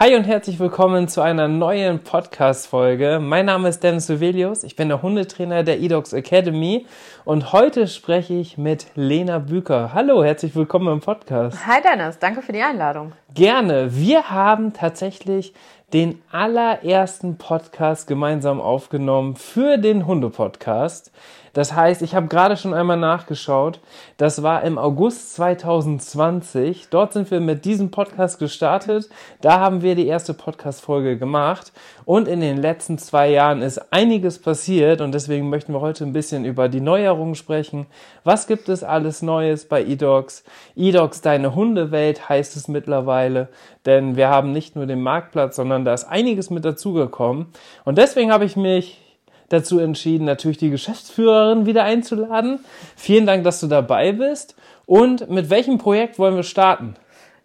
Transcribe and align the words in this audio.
Hi 0.00 0.14
und 0.14 0.28
herzlich 0.28 0.60
willkommen 0.60 1.08
zu 1.08 1.22
einer 1.22 1.48
neuen 1.48 1.98
Podcast-Folge. 1.98 3.18
Mein 3.20 3.46
Name 3.46 3.68
ist 3.68 3.82
Dennis 3.82 4.06
Suvelius, 4.06 4.62
ich 4.62 4.76
bin 4.76 4.86
der 4.86 5.02
Hundetrainer 5.02 5.64
der 5.64 5.80
eDogs 5.80 6.12
Academy 6.12 6.86
und 7.24 7.52
heute 7.52 7.88
spreche 7.88 8.34
ich 8.34 8.56
mit 8.56 8.86
Lena 8.94 9.40
Büker. 9.40 9.92
Hallo, 9.92 10.22
herzlich 10.22 10.54
willkommen 10.54 10.86
im 10.92 11.00
Podcast. 11.00 11.66
Hi 11.66 11.82
Dennis, 11.82 12.20
danke 12.20 12.42
für 12.42 12.52
die 12.52 12.62
Einladung. 12.62 13.10
Gerne. 13.34 13.88
Wir 13.92 14.30
haben 14.30 14.72
tatsächlich 14.72 15.52
den 15.92 16.22
allerersten 16.30 17.36
Podcast 17.36 18.06
gemeinsam 18.06 18.60
aufgenommen 18.60 19.34
für 19.34 19.78
den 19.78 20.06
Hunde-Podcast. 20.06 21.10
Das 21.58 21.74
heißt, 21.74 22.02
ich 22.02 22.14
habe 22.14 22.28
gerade 22.28 22.56
schon 22.56 22.72
einmal 22.72 22.98
nachgeschaut. 22.98 23.80
Das 24.16 24.44
war 24.44 24.62
im 24.62 24.78
August 24.78 25.34
2020. 25.34 26.86
Dort 26.88 27.12
sind 27.12 27.32
wir 27.32 27.40
mit 27.40 27.64
diesem 27.64 27.90
Podcast 27.90 28.38
gestartet. 28.38 29.08
Da 29.40 29.58
haben 29.58 29.82
wir 29.82 29.96
die 29.96 30.06
erste 30.06 30.34
Podcast-Folge 30.34 31.18
gemacht. 31.18 31.72
Und 32.04 32.28
in 32.28 32.40
den 32.40 32.58
letzten 32.58 32.96
zwei 32.96 33.30
Jahren 33.30 33.60
ist 33.60 33.92
einiges 33.92 34.40
passiert. 34.40 35.00
Und 35.00 35.10
deswegen 35.10 35.50
möchten 35.50 35.72
wir 35.72 35.80
heute 35.80 36.04
ein 36.04 36.12
bisschen 36.12 36.44
über 36.44 36.68
die 36.68 36.80
Neuerungen 36.80 37.34
sprechen. 37.34 37.86
Was 38.22 38.46
gibt 38.46 38.68
es 38.68 38.84
alles 38.84 39.20
Neues 39.20 39.64
bei 39.64 39.82
eDogs? 39.82 40.44
eDogs, 40.76 41.22
deine 41.22 41.56
Hundewelt 41.56 42.28
heißt 42.28 42.54
es 42.54 42.68
mittlerweile. 42.68 43.48
Denn 43.84 44.14
wir 44.14 44.28
haben 44.28 44.52
nicht 44.52 44.76
nur 44.76 44.86
den 44.86 45.02
Marktplatz, 45.02 45.56
sondern 45.56 45.84
da 45.84 45.92
ist 45.92 46.04
einiges 46.04 46.50
mit 46.50 46.64
dazugekommen. 46.64 47.46
Und 47.84 47.98
deswegen 47.98 48.30
habe 48.30 48.44
ich 48.44 48.54
mich 48.54 49.07
dazu 49.48 49.78
entschieden, 49.78 50.24
natürlich 50.24 50.58
die 50.58 50.70
Geschäftsführerin 50.70 51.66
wieder 51.66 51.84
einzuladen. 51.84 52.64
Vielen 52.96 53.26
Dank, 53.26 53.44
dass 53.44 53.60
du 53.60 53.66
dabei 53.66 54.12
bist. 54.12 54.54
Und 54.86 55.28
mit 55.28 55.50
welchem 55.50 55.78
Projekt 55.78 56.18
wollen 56.18 56.36
wir 56.36 56.42
starten? 56.42 56.94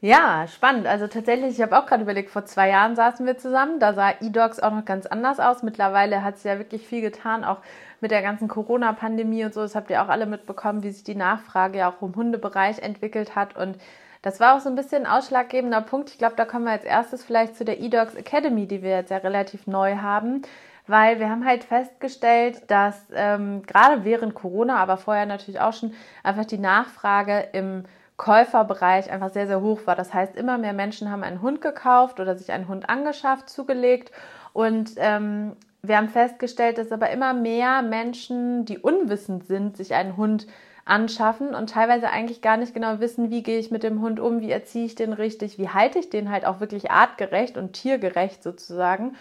Ja, 0.02 0.48
spannend. 0.54 0.86
Also 0.86 1.08
tatsächlich, 1.08 1.54
ich 1.54 1.62
habe 1.62 1.80
auch 1.80 1.86
gerade 1.86 2.04
überlegt, 2.04 2.30
vor 2.30 2.44
zwei 2.44 2.68
Jahren 2.68 2.98
saßen 2.98 3.26
wir 3.26 3.38
zusammen. 3.38 3.80
Da 3.80 3.94
sah 3.94 4.12
eDogs 4.20 4.60
auch 4.60 4.72
noch 4.72 4.84
ganz 4.84 5.06
anders 5.06 5.40
aus. 5.40 5.64
Mittlerweile 5.64 6.26
hat 6.26 6.36
es 6.36 6.44
ja 6.44 6.58
wirklich 6.58 6.86
viel 6.86 7.00
getan, 7.00 7.46
auch 7.46 7.60
mit 8.02 8.12
der 8.12 8.22
ganzen 8.22 8.50
Corona-Pandemie 8.50 9.46
und 9.46 9.54
so. 9.54 9.62
Das 9.62 9.76
habt 9.76 9.90
ihr 9.90 10.04
auch 10.04 10.10
alle 10.10 10.26
mitbekommen, 10.26 10.84
wie 10.84 10.92
sich 10.92 11.06
die 11.06 11.16
Nachfrage 11.16 11.78
ja 11.78 11.90
auch 11.90 12.02
im 12.02 12.16
Hundebereich 12.16 12.80
entwickelt 12.80 13.38
hat. 13.38 13.56
Und 13.56 13.78
das 14.22 14.42
war 14.42 14.58
auch 14.58 14.60
so 14.60 14.68
ein 14.68 14.76
bisschen 14.76 15.06
ein 15.06 15.12
ausschlaggebender 15.12 15.80
Punkt. 15.80 16.10
Ich 16.10 16.18
glaube, 16.18 16.36
da 16.36 16.44
kommen 16.44 16.66
wir 16.66 16.74
als 16.74 16.84
erstes 16.84 17.24
vielleicht 17.24 17.56
zu 17.56 17.64
der 17.64 17.80
eDogs 17.80 18.16
Academy, 18.16 18.68
die 18.68 18.84
wir 18.84 18.92
jetzt 18.92 19.12
ja 19.12 19.18
relativ 19.18 19.68
neu 19.68 19.96
haben 19.96 20.42
weil 20.88 21.20
wir 21.20 21.30
haben 21.30 21.46
halt 21.46 21.64
festgestellt, 21.64 22.64
dass 22.68 23.06
ähm, 23.14 23.64
gerade 23.64 24.04
während 24.04 24.34
Corona, 24.34 24.78
aber 24.78 24.98
vorher 24.98 25.26
natürlich 25.26 25.62
auch 25.62 25.74
schon, 25.74 25.94
einfach 26.24 26.46
die 26.46 26.58
Nachfrage 26.58 27.48
im 27.54 27.86
Käuferbereich 28.18 29.12
einfach 29.12 29.32
sehr, 29.32 29.48
sehr 29.48 29.62
hoch 29.62 29.82
war. 29.86 29.96
Das 29.96 30.14
heißt, 30.14 30.36
immer 30.36 30.58
mehr 30.58 30.74
Menschen 30.74 31.10
haben 31.10 31.24
einen 31.24 31.42
Hund 31.42 31.62
gekauft 31.62 32.20
oder 32.20 32.36
sich 32.36 32.52
einen 32.52 32.68
Hund 32.68 32.90
angeschafft, 32.90 33.50
zugelegt 33.50 34.12
und 34.54 34.92
ähm, 34.98 35.56
wir 35.82 35.98
haben 35.98 36.08
festgestellt, 36.08 36.78
dass 36.78 36.94
aber 36.94 37.10
immer 37.10 37.34
mehr 37.34 37.82
Menschen, 37.82 38.64
die 38.64 38.78
unwissend 38.78 39.46
sind, 39.46 39.76
sich 39.76 39.94
einen 39.94 40.16
Hund 40.16 40.48
anschaffen 40.86 41.54
und 41.56 41.70
teilweise 41.70 42.10
eigentlich 42.10 42.42
gar 42.42 42.58
nicht 42.58 42.74
genau 42.74 43.00
wissen, 43.00 43.32
wie 43.32 43.44
gehe 43.44 43.60
ich 43.60 43.72
mit 43.72 43.84
dem 43.84 44.02
Hund 44.02 44.20
um, 44.20 44.42
wie 44.42 44.52
erziehe 44.52 44.86
ich 44.86 44.96
den 44.96 45.14
richtig, 45.14 45.58
wie 45.58 45.70
halte 45.70 46.00
ich 46.00 46.10
den 46.10 46.30
halt 46.30 46.46
auch 46.46 46.60
wirklich 46.60 46.92
artgerecht 46.92 47.58
und 47.58 47.74
tiergerecht 47.74 48.44
sozusagen 48.44 49.16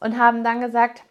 und 0.00 0.18
haben 0.18 0.44
dann 0.44 0.60
gesagt, 0.60 1.04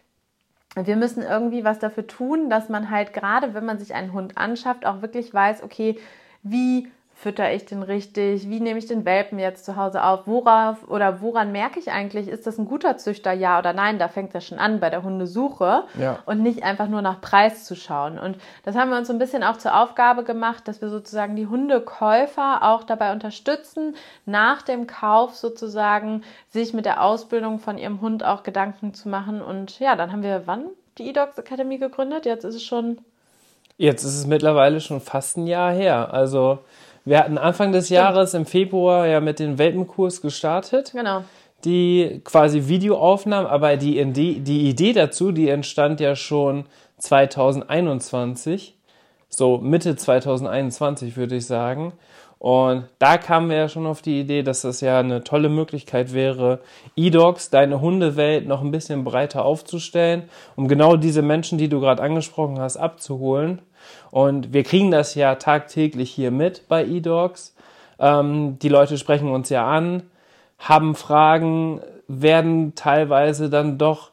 wir 0.74 0.96
müssen 0.96 1.22
irgendwie 1.22 1.64
was 1.64 1.78
dafür 1.78 2.06
tun, 2.06 2.50
dass 2.50 2.68
man 2.68 2.90
halt 2.90 3.12
gerade, 3.12 3.54
wenn 3.54 3.64
man 3.64 3.78
sich 3.78 3.94
einen 3.94 4.12
Hund 4.12 4.36
anschafft, 4.36 4.86
auch 4.86 5.02
wirklich 5.02 5.32
weiß, 5.32 5.62
okay, 5.62 5.98
wie 6.42 6.90
fütter 7.14 7.52
ich 7.52 7.64
den 7.64 7.82
richtig? 7.82 8.48
Wie 8.48 8.60
nehme 8.60 8.78
ich 8.78 8.86
den 8.86 9.04
Welpen 9.04 9.38
jetzt 9.38 9.64
zu 9.64 9.76
Hause 9.76 10.02
auf? 10.02 10.26
Worauf 10.26 10.88
oder 10.88 11.20
woran 11.20 11.52
merke 11.52 11.78
ich 11.78 11.90
eigentlich, 11.90 12.28
ist 12.28 12.46
das 12.46 12.58
ein 12.58 12.66
guter 12.66 12.98
Züchter, 12.98 13.32
ja 13.32 13.58
oder 13.58 13.72
nein? 13.72 13.98
Da 13.98 14.08
fängt 14.08 14.28
es 14.28 14.34
ja 14.34 14.40
schon 14.40 14.58
an 14.58 14.80
bei 14.80 14.90
der 14.90 15.02
Hundesuche 15.02 15.84
ja. 15.98 16.18
und 16.26 16.42
nicht 16.42 16.64
einfach 16.64 16.88
nur 16.88 17.02
nach 17.02 17.20
Preis 17.20 17.64
zu 17.64 17.76
schauen. 17.76 18.18
Und 18.18 18.36
das 18.64 18.76
haben 18.76 18.90
wir 18.90 18.98
uns 18.98 19.08
so 19.08 19.14
ein 19.14 19.18
bisschen 19.18 19.44
auch 19.44 19.56
zur 19.56 19.80
Aufgabe 19.80 20.24
gemacht, 20.24 20.66
dass 20.66 20.82
wir 20.82 20.88
sozusagen 20.88 21.36
die 21.36 21.46
Hundekäufer 21.46 22.62
auch 22.62 22.84
dabei 22.84 23.12
unterstützen, 23.12 23.94
nach 24.26 24.62
dem 24.62 24.86
Kauf 24.86 25.36
sozusagen 25.36 26.22
sich 26.50 26.74
mit 26.74 26.84
der 26.84 27.02
Ausbildung 27.02 27.58
von 27.58 27.78
ihrem 27.78 28.00
Hund 28.00 28.24
auch 28.24 28.42
Gedanken 28.42 28.92
zu 28.92 29.08
machen. 29.08 29.40
Und 29.40 29.78
ja, 29.78 29.96
dann 29.96 30.12
haben 30.12 30.22
wir 30.22 30.42
wann 30.46 30.64
die 30.98 31.08
eDogs 31.08 31.38
Academy 31.38 31.78
gegründet? 31.78 32.26
Jetzt 32.26 32.44
ist 32.44 32.56
es 32.56 32.64
schon. 32.64 32.98
Jetzt 33.76 34.04
ist 34.04 34.16
es 34.16 34.26
mittlerweile 34.26 34.80
schon 34.80 35.00
fast 35.00 35.36
ein 35.36 35.46
Jahr 35.46 35.72
her. 35.72 36.12
Also 36.12 36.60
wir 37.04 37.18
hatten 37.18 37.38
Anfang 37.38 37.72
des 37.72 37.86
Stimmt. 37.86 37.96
Jahres 37.96 38.34
im 38.34 38.46
Februar 38.46 39.06
ja 39.06 39.20
mit 39.20 39.38
dem 39.38 39.58
Welpenkurs 39.58 40.20
gestartet. 40.22 40.92
Genau. 40.92 41.24
Die 41.64 42.20
quasi 42.24 42.68
Videoaufnahmen, 42.68 43.46
aber 43.50 43.76
die, 43.76 44.04
die, 44.12 44.40
die 44.40 44.68
Idee 44.68 44.92
dazu, 44.92 45.32
die 45.32 45.48
entstand 45.48 46.00
ja 46.00 46.14
schon 46.16 46.64
2021. 46.98 48.76
So 49.28 49.58
Mitte 49.58 49.96
2021 49.96 51.16
würde 51.16 51.36
ich 51.36 51.46
sagen. 51.46 51.92
Und 52.38 52.84
da 52.98 53.16
kamen 53.16 53.48
wir 53.48 53.56
ja 53.56 53.68
schon 53.70 53.86
auf 53.86 54.02
die 54.02 54.20
Idee, 54.20 54.42
dass 54.42 54.60
das 54.60 54.82
ja 54.82 54.98
eine 54.98 55.24
tolle 55.24 55.48
Möglichkeit 55.48 56.12
wäre, 56.12 56.60
E-Dogs, 56.94 57.48
deine 57.48 57.80
Hundewelt 57.80 58.46
noch 58.46 58.60
ein 58.60 58.70
bisschen 58.70 59.02
breiter 59.02 59.46
aufzustellen, 59.46 60.24
um 60.54 60.68
genau 60.68 60.96
diese 60.96 61.22
Menschen, 61.22 61.56
die 61.56 61.70
du 61.70 61.80
gerade 61.80 62.02
angesprochen 62.02 62.60
hast, 62.60 62.76
abzuholen 62.76 63.62
und 64.10 64.52
wir 64.52 64.62
kriegen 64.62 64.90
das 64.90 65.14
ja 65.14 65.34
tagtäglich 65.36 66.10
hier 66.10 66.30
mit 66.30 66.68
bei 66.68 66.84
eDogs. 66.84 67.54
Ähm, 67.98 68.58
die 68.58 68.68
Leute 68.68 68.98
sprechen 68.98 69.30
uns 69.30 69.48
ja 69.48 69.66
an, 69.66 70.02
haben 70.58 70.94
Fragen, 70.94 71.80
werden 72.08 72.74
teilweise 72.74 73.50
dann 73.50 73.78
doch 73.78 74.10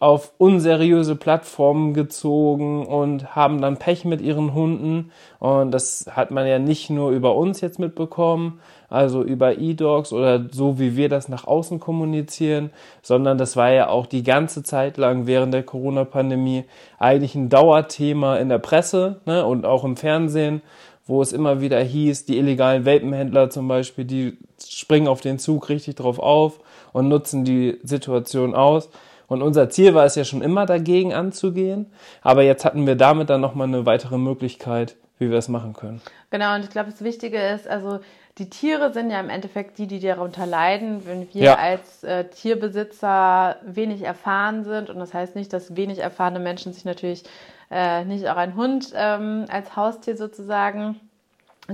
auf 0.00 0.32
unseriöse 0.38 1.16
Plattformen 1.16 1.92
gezogen 1.92 2.86
und 2.86 3.34
haben 3.34 3.60
dann 3.60 3.78
Pech 3.78 4.04
mit 4.04 4.20
ihren 4.20 4.54
Hunden. 4.54 5.10
Und 5.40 5.72
das 5.72 6.08
hat 6.12 6.30
man 6.30 6.46
ja 6.46 6.58
nicht 6.58 6.88
nur 6.88 7.10
über 7.10 7.34
uns 7.34 7.60
jetzt 7.60 7.78
mitbekommen, 7.78 8.60
also 8.88 9.22
über 9.22 9.58
E-Dogs 9.58 10.12
oder 10.12 10.46
so 10.50 10.78
wie 10.78 10.96
wir 10.96 11.08
das 11.08 11.28
nach 11.28 11.46
außen 11.46 11.78
kommunizieren, 11.78 12.70
sondern 13.02 13.38
das 13.38 13.56
war 13.56 13.70
ja 13.70 13.88
auch 13.88 14.06
die 14.06 14.22
ganze 14.22 14.62
Zeit 14.62 14.96
lang 14.96 15.26
während 15.26 15.52
der 15.52 15.62
Corona-Pandemie 15.62 16.64
eigentlich 16.98 17.34
ein 17.34 17.48
Dauerthema 17.48 18.36
in 18.36 18.48
der 18.48 18.58
Presse 18.58 19.20
ne, 19.26 19.44
und 19.44 19.66
auch 19.66 19.84
im 19.84 19.96
Fernsehen, 19.96 20.62
wo 21.06 21.22
es 21.22 21.32
immer 21.32 21.60
wieder 21.60 21.80
hieß, 21.80 22.26
die 22.26 22.38
illegalen 22.38 22.84
Welpenhändler 22.84 23.50
zum 23.50 23.66
Beispiel, 23.68 24.04
die 24.04 24.38
springen 24.66 25.08
auf 25.08 25.20
den 25.20 25.38
Zug 25.38 25.68
richtig 25.68 25.96
drauf 25.96 26.18
auf 26.18 26.60
und 26.92 27.08
nutzen 27.08 27.44
die 27.44 27.78
Situation 27.82 28.54
aus. 28.54 28.90
Und 29.26 29.42
unser 29.42 29.68
Ziel 29.68 29.94
war 29.94 30.06
es 30.06 30.14
ja 30.14 30.24
schon 30.24 30.42
immer 30.42 30.64
dagegen 30.64 31.12
anzugehen, 31.12 31.86
aber 32.22 32.42
jetzt 32.42 32.64
hatten 32.64 32.86
wir 32.86 32.94
damit 32.94 33.28
dann 33.28 33.42
nochmal 33.42 33.68
eine 33.68 33.84
weitere 33.84 34.16
Möglichkeit, 34.16 34.96
wie 35.18 35.30
wir 35.30 35.36
es 35.36 35.48
machen 35.48 35.74
können. 35.74 36.00
Genau, 36.30 36.54
und 36.54 36.64
ich 36.64 36.70
glaube, 36.70 36.90
das 36.90 37.02
Wichtige 37.02 37.38
ist, 37.38 37.68
also 37.68 38.00
die 38.38 38.48
Tiere 38.48 38.92
sind 38.92 39.10
ja 39.10 39.18
im 39.20 39.30
Endeffekt 39.30 39.78
die, 39.78 39.86
die 39.86 40.00
darunter 40.00 40.46
leiden, 40.46 41.06
wenn 41.06 41.32
wir 41.34 41.42
ja. 41.42 41.54
als 41.56 42.04
äh, 42.04 42.24
Tierbesitzer 42.28 43.56
wenig 43.62 44.02
erfahren 44.02 44.64
sind. 44.64 44.90
Und 44.90 44.98
das 44.98 45.12
heißt 45.12 45.34
nicht, 45.34 45.52
dass 45.52 45.76
wenig 45.76 45.98
erfahrene 45.98 46.38
Menschen 46.38 46.72
sich 46.72 46.84
natürlich 46.84 47.24
äh, 47.70 48.04
nicht 48.04 48.28
auch 48.28 48.36
einen 48.36 48.54
Hund 48.54 48.92
ähm, 48.94 49.46
als 49.50 49.76
Haustier 49.76 50.16
sozusagen 50.16 51.00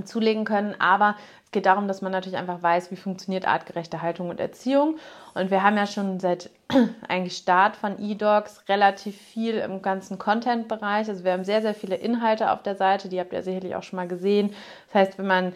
zulegen 0.03 0.43
können. 0.43 0.75
Aber 0.79 1.15
es 1.45 1.51
geht 1.51 1.67
darum, 1.67 1.87
dass 1.87 2.01
man 2.01 2.11
natürlich 2.11 2.37
einfach 2.37 2.61
weiß, 2.61 2.91
wie 2.91 2.97
funktioniert 2.97 3.47
artgerechte 3.47 4.01
Haltung 4.01 4.29
und 4.29 4.39
Erziehung. 4.39 4.97
Und 5.35 5.51
wir 5.51 5.63
haben 5.63 5.77
ja 5.77 5.85
schon 5.87 6.19
seit 6.19 6.49
eigentlich 7.07 7.37
Start 7.37 7.75
von 7.75 7.99
eDogs 7.99 8.63
relativ 8.67 9.15
viel 9.15 9.55
im 9.55 9.81
ganzen 9.81 10.17
Content-Bereich. 10.17 11.07
Also 11.07 11.23
wir 11.23 11.31
haben 11.31 11.45
sehr, 11.45 11.61
sehr 11.61 11.75
viele 11.75 11.95
Inhalte 11.95 12.51
auf 12.51 12.63
der 12.63 12.75
Seite, 12.75 13.07
die 13.07 13.19
habt 13.19 13.31
ihr 13.33 13.43
sicherlich 13.43 13.75
auch 13.75 13.83
schon 13.83 13.97
mal 13.97 14.07
gesehen. 14.07 14.53
Das 14.87 14.95
heißt, 14.95 15.17
wenn 15.19 15.27
man 15.27 15.53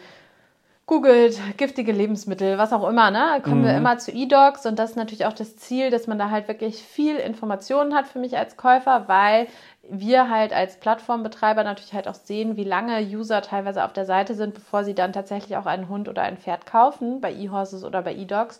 googelt, 0.86 1.38
giftige 1.56 1.92
Lebensmittel, 1.92 2.58
was 2.58 2.72
auch 2.72 2.88
immer, 2.88 3.10
ne, 3.10 3.40
kommen 3.44 3.60
mhm. 3.60 3.64
wir 3.64 3.76
immer 3.76 3.98
zu 3.98 4.10
E-Dogs 4.10 4.66
und 4.66 4.78
das 4.78 4.90
ist 4.90 4.96
natürlich 4.96 5.24
auch 5.24 5.32
das 5.32 5.56
Ziel, 5.56 5.90
dass 5.90 6.06
man 6.06 6.18
da 6.18 6.30
halt 6.30 6.48
wirklich 6.48 6.82
viel 6.82 7.16
Informationen 7.16 7.94
hat 7.94 8.08
für 8.08 8.18
mich 8.18 8.36
als 8.36 8.56
Käufer, 8.56 9.06
weil 9.06 9.46
wir 9.88 10.28
halt 10.28 10.52
als 10.52 10.78
Plattformbetreiber 10.78 11.62
natürlich 11.64 11.94
halt 11.94 12.08
auch 12.08 12.14
sehen, 12.14 12.56
wie 12.56 12.64
lange 12.64 13.00
User 13.00 13.40
teilweise 13.42 13.84
auf 13.84 13.92
der 13.92 14.04
Seite 14.04 14.34
sind, 14.34 14.54
bevor 14.54 14.84
sie 14.84 14.94
dann 14.94 15.12
tatsächlich 15.12 15.56
auch 15.56 15.66
einen 15.66 15.88
Hund 15.88 16.08
oder 16.08 16.22
ein 16.22 16.38
Pferd 16.38 16.66
kaufen, 16.66 17.20
bei 17.20 17.32
E-Horses 17.32 17.84
oder 17.84 18.02
bei 18.02 18.14
E-Dogs. 18.14 18.58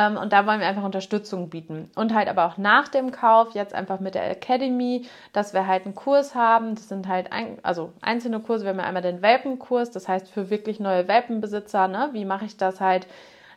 Ähm, 0.00 0.16
und 0.16 0.32
da 0.32 0.46
wollen 0.46 0.60
wir 0.60 0.66
einfach 0.66 0.82
Unterstützung 0.82 1.50
bieten. 1.50 1.90
Und 1.94 2.14
halt 2.14 2.28
aber 2.28 2.46
auch 2.46 2.56
nach 2.56 2.88
dem 2.88 3.10
Kauf, 3.10 3.54
jetzt 3.54 3.74
einfach 3.74 4.00
mit 4.00 4.14
der 4.14 4.30
Academy, 4.30 5.06
dass 5.32 5.52
wir 5.52 5.66
halt 5.66 5.84
einen 5.84 5.94
Kurs 5.94 6.34
haben. 6.34 6.74
Das 6.74 6.88
sind 6.88 7.06
halt 7.08 7.32
ein, 7.32 7.58
also 7.62 7.92
einzelne 8.00 8.40
Kurse. 8.40 8.64
Wir 8.64 8.70
haben 8.70 8.78
ja 8.78 8.84
einmal 8.84 9.02
den 9.02 9.22
Welpenkurs, 9.22 9.90
das 9.90 10.08
heißt 10.08 10.30
für 10.30 10.48
wirklich 10.50 10.80
neue 10.80 11.06
Welpenbesitzer, 11.08 11.88
ne? 11.88 12.10
wie 12.12 12.24
mache 12.24 12.46
ich 12.46 12.56
das 12.56 12.80
halt? 12.80 13.06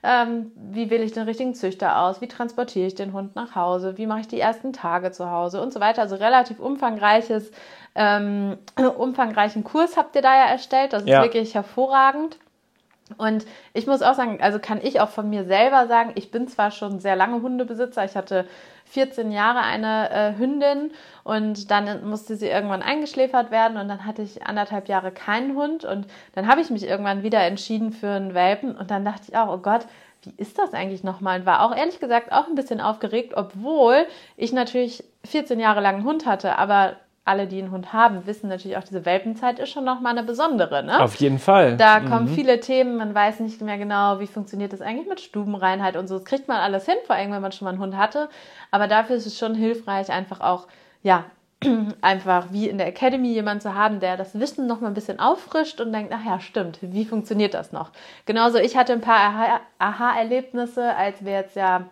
Ähm, 0.05 0.51
wie 0.55 0.89
wähle 0.89 1.05
ich 1.05 1.13
den 1.13 1.23
richtigen 1.23 1.55
Züchter 1.55 1.97
aus? 1.99 2.19
Wie 2.19 2.27
transportiere 2.27 2.87
ich 2.87 2.95
den 2.95 3.13
Hund 3.13 3.37
nach 3.37 3.55
Hause? 3.55 3.97
Wie 3.97 4.05
mache 4.05 4.19
ich 4.19 4.27
die 4.27 4.39
ersten 4.39 4.73
Tage 4.73 5.11
zu 5.11 5.31
Hause 5.31 5.61
und 5.61 5.71
so 5.71 5.79
weiter? 5.79 6.01
Also 6.01 6.15
relativ 6.17 6.59
umfangreiches, 6.59 7.51
ähm, 7.95 8.57
umfangreichen 8.97 9.63
Kurs 9.63 9.95
habt 9.95 10.17
ihr 10.17 10.21
da 10.21 10.35
ja 10.35 10.51
erstellt. 10.51 10.91
Das 10.91 11.03
ist 11.03 11.09
ja. 11.09 11.23
wirklich 11.23 11.55
hervorragend. 11.55 12.37
Und 13.17 13.45
ich 13.73 13.85
muss 13.85 14.01
auch 14.01 14.13
sagen, 14.13 14.39
also 14.41 14.59
kann 14.59 14.79
ich 14.81 15.01
auch 15.01 15.09
von 15.09 15.29
mir 15.29 15.43
selber 15.43 15.87
sagen, 15.87 16.13
ich 16.15 16.31
bin 16.31 16.47
zwar 16.47 16.71
schon 16.71 16.99
sehr 16.99 17.15
lange 17.15 17.41
Hundebesitzer, 17.41 18.05
ich 18.05 18.15
hatte 18.15 18.47
14 18.85 19.31
Jahre 19.31 19.59
eine 19.59 20.09
äh, 20.09 20.37
Hündin 20.37 20.91
und 21.23 21.69
dann 21.69 22.07
musste 22.07 22.35
sie 22.35 22.47
irgendwann 22.47 22.81
eingeschläfert 22.81 23.51
werden 23.51 23.77
und 23.77 23.87
dann 23.89 24.05
hatte 24.05 24.21
ich 24.21 24.45
anderthalb 24.45 24.87
Jahre 24.87 25.11
keinen 25.11 25.55
Hund 25.55 25.83
und 25.83 26.07
dann 26.33 26.47
habe 26.47 26.61
ich 26.61 26.69
mich 26.69 26.87
irgendwann 26.87 27.23
wieder 27.23 27.41
entschieden 27.41 27.91
für 27.91 28.11
einen 28.11 28.33
Welpen 28.33 28.75
und 28.75 28.89
dann 28.89 29.03
dachte 29.03 29.23
ich 29.27 29.37
auch, 29.37 29.53
oh 29.53 29.57
Gott, 29.57 29.85
wie 30.23 30.33
ist 30.37 30.57
das 30.57 30.73
eigentlich 30.73 31.03
nochmal? 31.03 31.41
Und 31.41 31.45
war 31.45 31.61
auch 31.63 31.75
ehrlich 31.75 31.99
gesagt 31.99 32.31
auch 32.31 32.47
ein 32.47 32.55
bisschen 32.55 32.79
aufgeregt, 32.79 33.33
obwohl 33.35 34.05
ich 34.37 34.53
natürlich 34.53 35.03
14 35.25 35.59
Jahre 35.59 35.81
lang 35.81 35.95
einen 35.95 36.05
Hund 36.05 36.25
hatte, 36.25 36.57
aber 36.57 36.95
alle, 37.25 37.47
die 37.47 37.59
einen 37.59 37.71
Hund 37.71 37.93
haben, 37.93 38.25
wissen 38.27 38.49
natürlich 38.49 38.75
auch, 38.75 38.83
diese 38.83 39.05
Welpenzeit 39.05 39.57
ist 39.59 39.69
schon 39.69 39.85
nochmal 39.85 40.17
eine 40.17 40.27
besondere. 40.27 40.83
Ne? 40.83 41.01
Auf 41.01 41.15
jeden 41.15 41.39
Fall. 41.39 41.77
Da 41.77 41.99
mhm. 41.99 42.09
kommen 42.09 42.27
viele 42.27 42.59
Themen, 42.59 42.97
man 42.97 43.15
weiß 43.15 43.39
nicht 43.39 43.61
mehr 43.61 43.77
genau, 43.77 44.19
wie 44.19 44.27
funktioniert 44.27 44.73
das 44.73 44.81
eigentlich 44.81 45.07
mit 45.07 45.21
Stubenreinheit 45.21 45.95
und 45.95 46.07
so. 46.07 46.15
Das 46.15 46.25
kriegt 46.25 46.49
man 46.49 46.57
alles 46.57 46.85
hin, 46.85 46.97
vor 47.05 47.15
allem, 47.15 47.31
wenn 47.31 47.41
man 47.41 47.53
schon 47.53 47.65
mal 47.65 47.71
einen 47.71 47.81
Hund 47.81 47.95
hatte. 47.95 48.27
Aber 48.71 48.87
dafür 48.87 49.15
ist 49.15 49.25
es 49.25 49.37
schon 49.37 49.55
hilfreich, 49.55 50.11
einfach 50.11 50.41
auch, 50.41 50.67
ja, 51.01 51.23
einfach 52.01 52.47
wie 52.51 52.67
in 52.67 52.77
der 52.77 52.87
Academy 52.87 53.31
jemand 53.31 53.61
zu 53.61 53.73
haben, 53.73 54.01
der 54.01 54.17
das 54.17 54.37
Wissen 54.37 54.67
noch 54.67 54.81
mal 54.81 54.87
ein 54.87 54.93
bisschen 54.93 55.21
auffrischt 55.21 55.79
und 55.79 55.93
denkt, 55.93 56.13
ach 56.13 56.25
ja, 56.25 56.41
stimmt, 56.41 56.79
wie 56.81 57.05
funktioniert 57.05 57.53
das 57.53 57.71
noch? 57.71 57.91
Genauso, 58.25 58.57
ich 58.57 58.75
hatte 58.75 58.91
ein 58.91 58.99
paar 58.99 59.61
Aha-Erlebnisse, 59.79 60.93
als 60.93 61.23
wir 61.23 61.31
jetzt 61.31 61.55
ja, 61.55 61.85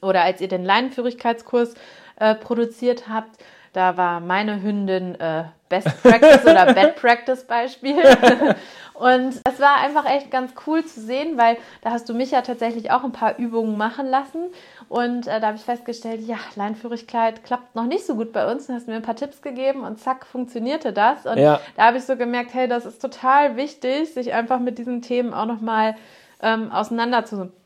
oder 0.00 0.22
als 0.22 0.40
ihr 0.40 0.48
den 0.48 0.64
Leinenführigkeitskurs 0.64 1.74
äh, 2.20 2.36
produziert 2.36 3.08
habt, 3.08 3.38
da 3.72 3.96
war 3.96 4.20
meine 4.20 4.62
Hündin 4.62 5.14
äh, 5.18 5.44
Best 5.68 6.02
Practice 6.02 6.42
oder 6.44 6.74
Bad 6.74 6.96
Practice 7.00 7.44
Beispiel. 7.44 7.96
Und 8.94 9.40
es 9.48 9.58
war 9.58 9.78
einfach 9.82 10.04
echt 10.04 10.30
ganz 10.30 10.52
cool 10.66 10.84
zu 10.84 11.00
sehen, 11.00 11.38
weil 11.38 11.56
da 11.80 11.90
hast 11.90 12.08
du 12.08 12.14
mich 12.14 12.30
ja 12.30 12.42
tatsächlich 12.42 12.90
auch 12.90 13.02
ein 13.02 13.12
paar 13.12 13.38
Übungen 13.38 13.78
machen 13.78 14.06
lassen. 14.06 14.52
Und 14.88 15.26
äh, 15.26 15.40
da 15.40 15.48
habe 15.48 15.56
ich 15.56 15.62
festgestellt, 15.62 16.20
ja, 16.20 16.36
Leinführigkeit 16.54 17.42
klappt 17.42 17.74
noch 17.74 17.86
nicht 17.86 18.04
so 18.04 18.14
gut 18.14 18.32
bei 18.32 18.50
uns. 18.50 18.66
Dann 18.66 18.76
hast 18.76 18.86
du 18.86 18.90
mir 18.90 18.98
ein 18.98 19.02
paar 19.02 19.16
Tipps 19.16 19.40
gegeben 19.40 19.82
und 19.82 19.98
zack, 19.98 20.26
funktionierte 20.26 20.92
das. 20.92 21.24
Und 21.24 21.38
ja. 21.38 21.58
da 21.76 21.86
habe 21.86 21.96
ich 21.96 22.04
so 22.04 22.16
gemerkt, 22.16 22.52
hey, 22.52 22.68
das 22.68 22.84
ist 22.84 23.00
total 23.00 23.56
wichtig, 23.56 24.12
sich 24.12 24.34
einfach 24.34 24.60
mit 24.60 24.78
diesen 24.78 25.00
Themen 25.00 25.32
auch 25.32 25.46
nochmal 25.46 25.96
ähm, 26.42 26.70
auseinanderzusetzen 26.70 27.61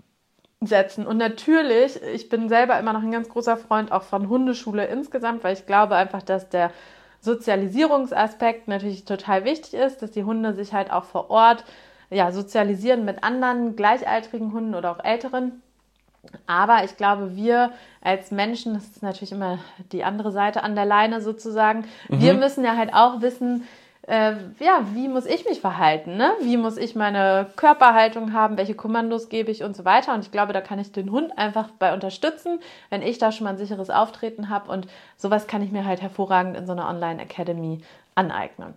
setzen. 0.61 1.06
Und 1.06 1.19
natürlich, 1.19 2.03
ich 2.03 2.29
bin 2.29 2.49
selber 2.49 2.79
immer 2.79 2.93
noch 2.93 3.03
ein 3.03 3.12
ganz 3.12 3.29
großer 3.29 3.56
Freund 3.56 3.93
auch 3.93 4.03
von 4.03 4.29
Hundeschule 4.29 4.87
insgesamt, 4.87 5.44
weil 5.44 5.55
ich 5.55 5.67
glaube 5.67 5.97
einfach, 5.97 6.23
dass 6.23 6.49
der 6.49 6.70
Sozialisierungsaspekt 7.20 8.69
natürlich 8.69 9.05
total 9.05 9.44
wichtig 9.44 9.75
ist, 9.75 10.03
dass 10.03 10.12
die 10.12 10.25
Hunde 10.25 10.55
sich 10.55 10.73
halt 10.73 10.91
auch 10.91 11.05
vor 11.05 11.31
Ort 11.31 11.64
ja, 12.08 12.31
sozialisieren 12.31 13.05
mit 13.05 13.25
anderen 13.25 13.76
gleichaltrigen 13.76 14.53
Hunden 14.53 14.75
oder 14.75 14.93
auch 14.93 15.05
älteren. 15.05 15.62
Aber 16.47 16.85
ich 16.85 16.97
glaube, 16.97 17.37
wir 17.37 17.73
als 18.00 18.31
Menschen, 18.31 18.75
das 18.75 18.85
ist 18.85 19.02
natürlich 19.02 19.32
immer 19.32 19.59
die 19.93 20.05
andere 20.05 20.32
Seite 20.32 20.62
an 20.62 20.75
der 20.75 20.85
Leine 20.85 21.20
sozusagen, 21.20 21.85
mhm. 22.09 22.20
wir 22.20 22.35
müssen 22.35 22.64
ja 22.64 22.76
halt 22.76 22.94
auch 22.94 23.20
wissen, 23.20 23.64
äh, 24.06 24.32
ja, 24.61 24.82
wie 24.94 25.08
muss 25.08 25.26
ich 25.26 25.44
mich 25.47 25.61
verhalten? 25.61 26.17
Ne? 26.17 26.31
Wie 26.41 26.56
muss 26.56 26.76
ich 26.76 26.94
meine 26.94 27.49
Körperhaltung 27.56 28.32
haben? 28.32 28.56
Welche 28.56 28.75
Kommandos 28.75 29.29
gebe 29.29 29.50
ich 29.50 29.64
und 29.64 29.75
so 29.75 29.85
weiter? 29.85 30.14
Und 30.14 30.20
ich 30.20 30.31
glaube, 30.31 30.53
da 30.53 30.61
kann 30.61 30.79
ich 30.79 30.93
den 30.93 31.11
Hund 31.11 31.37
einfach 31.37 31.70
bei 31.79 31.93
unterstützen, 31.93 32.61
wenn 32.88 33.03
ich 33.03 33.19
da 33.19 33.32
schon 33.32 33.44
mal 33.44 33.50
ein 33.50 33.58
sicheres 33.58 33.91
Auftreten 33.91 34.49
habe. 34.49 34.70
Und 34.70 34.87
sowas 35.17 35.49
kann 35.49 35.61
ich 35.61 35.73
mir 35.73 35.85
halt 35.85 36.03
hervorragend 36.03 36.56
in 36.56 36.67
so 36.67 36.73
einer 36.73 36.88
Online-Academy 36.88 37.81
aneignen. 38.14 38.75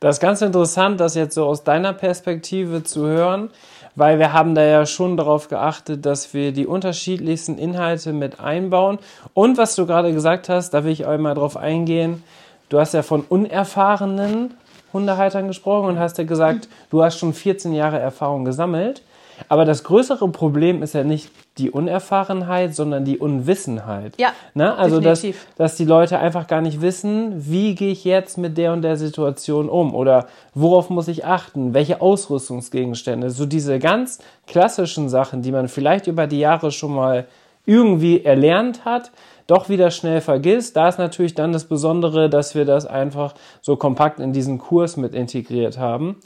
Das 0.00 0.16
ist 0.16 0.20
ganz 0.20 0.40
interessant, 0.40 0.98
das 0.98 1.14
jetzt 1.14 1.34
so 1.34 1.44
aus 1.44 1.62
deiner 1.62 1.92
Perspektive 1.92 2.82
zu 2.82 3.06
hören, 3.06 3.50
weil 3.96 4.18
wir 4.18 4.32
haben 4.32 4.54
da 4.54 4.62
ja 4.62 4.86
schon 4.86 5.18
darauf 5.18 5.48
geachtet, 5.48 6.06
dass 6.06 6.32
wir 6.32 6.52
die 6.52 6.66
unterschiedlichsten 6.66 7.58
Inhalte 7.58 8.14
mit 8.14 8.40
einbauen. 8.40 8.98
Und 9.34 9.58
was 9.58 9.76
du 9.76 9.86
gerade 9.86 10.12
gesagt 10.12 10.48
hast, 10.48 10.70
da 10.70 10.84
will 10.84 10.92
ich 10.92 11.06
einmal 11.06 11.34
drauf 11.34 11.58
eingehen. 11.58 12.24
Du 12.70 12.78
hast 12.78 12.94
ja 12.94 13.02
von 13.02 13.22
unerfahrenen 13.28 14.54
Hundehaltern 14.92 15.48
gesprochen 15.48 15.88
und 15.88 15.98
hast 15.98 16.18
ja 16.18 16.24
gesagt, 16.24 16.68
du 16.90 17.02
hast 17.02 17.18
schon 17.18 17.32
14 17.32 17.72
Jahre 17.72 17.98
Erfahrung 17.98 18.44
gesammelt. 18.44 19.02
Aber 19.48 19.64
das 19.64 19.84
größere 19.84 20.28
Problem 20.28 20.82
ist 20.82 20.94
ja 20.94 21.04
nicht 21.04 21.30
die 21.58 21.70
Unerfahrenheit, 21.70 22.74
sondern 22.74 23.04
die 23.04 23.18
Unwissenheit. 23.18 24.14
Ja. 24.18 24.32
Ne? 24.54 24.76
Also, 24.76 25.00
dass, 25.00 25.24
dass 25.56 25.76
die 25.76 25.84
Leute 25.84 26.18
einfach 26.18 26.46
gar 26.46 26.60
nicht 26.60 26.80
wissen, 26.80 27.50
wie 27.50 27.74
gehe 27.74 27.92
ich 27.92 28.04
jetzt 28.04 28.38
mit 28.38 28.58
der 28.58 28.72
und 28.72 28.82
der 28.82 28.96
Situation 28.96 29.68
um 29.68 29.94
oder 29.94 30.26
worauf 30.54 30.90
muss 30.90 31.08
ich 31.08 31.24
achten, 31.24 31.74
welche 31.74 32.00
Ausrüstungsgegenstände. 32.00 33.30
So 33.30 33.46
diese 33.46 33.78
ganz 33.78 34.18
klassischen 34.46 35.08
Sachen, 35.08 35.42
die 35.42 35.52
man 35.52 35.68
vielleicht 35.68 36.06
über 36.06 36.26
die 36.26 36.40
Jahre 36.40 36.70
schon 36.70 36.94
mal 36.94 37.26
irgendwie 37.66 38.24
erlernt 38.24 38.84
hat, 38.84 39.10
doch 39.50 39.68
wieder 39.68 39.90
schnell 39.90 40.20
vergisst. 40.20 40.76
Da 40.76 40.88
ist 40.88 40.98
natürlich 40.98 41.34
dann 41.34 41.52
das 41.52 41.64
Besondere, 41.64 42.30
dass 42.30 42.54
wir 42.54 42.64
das 42.64 42.86
einfach 42.86 43.34
so 43.60 43.76
kompakt 43.76 44.20
in 44.20 44.32
diesen 44.32 44.58
Kurs 44.58 44.96
mit 44.96 45.14
integriert 45.14 45.78
haben. 45.78 46.16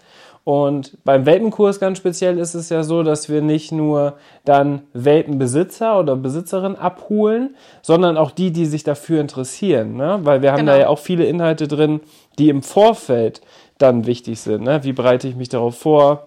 Und 0.44 0.98
beim 1.04 1.24
Welpenkurs 1.24 1.80
ganz 1.80 1.96
speziell 1.96 2.38
ist 2.38 2.52
es 2.52 2.68
ja 2.68 2.82
so, 2.82 3.02
dass 3.02 3.30
wir 3.30 3.40
nicht 3.40 3.72
nur 3.72 4.18
dann 4.44 4.82
Welpenbesitzer 4.92 5.98
oder 5.98 6.16
Besitzerin 6.16 6.76
abholen, 6.76 7.56
sondern 7.80 8.18
auch 8.18 8.30
die, 8.30 8.52
die 8.52 8.66
sich 8.66 8.84
dafür 8.84 9.22
interessieren. 9.22 9.96
Ne? 9.96 10.20
Weil 10.22 10.42
wir 10.42 10.52
haben 10.52 10.58
genau. 10.58 10.72
da 10.72 10.78
ja 10.78 10.88
auch 10.88 10.98
viele 10.98 11.24
Inhalte 11.24 11.66
drin, 11.66 12.00
die 12.38 12.50
im 12.50 12.62
Vorfeld 12.62 13.40
dann 13.78 14.04
wichtig 14.04 14.38
sind. 14.38 14.64
Ne? 14.64 14.84
Wie 14.84 14.92
bereite 14.92 15.28
ich 15.28 15.34
mich 15.34 15.48
darauf 15.48 15.78
vor? 15.78 16.26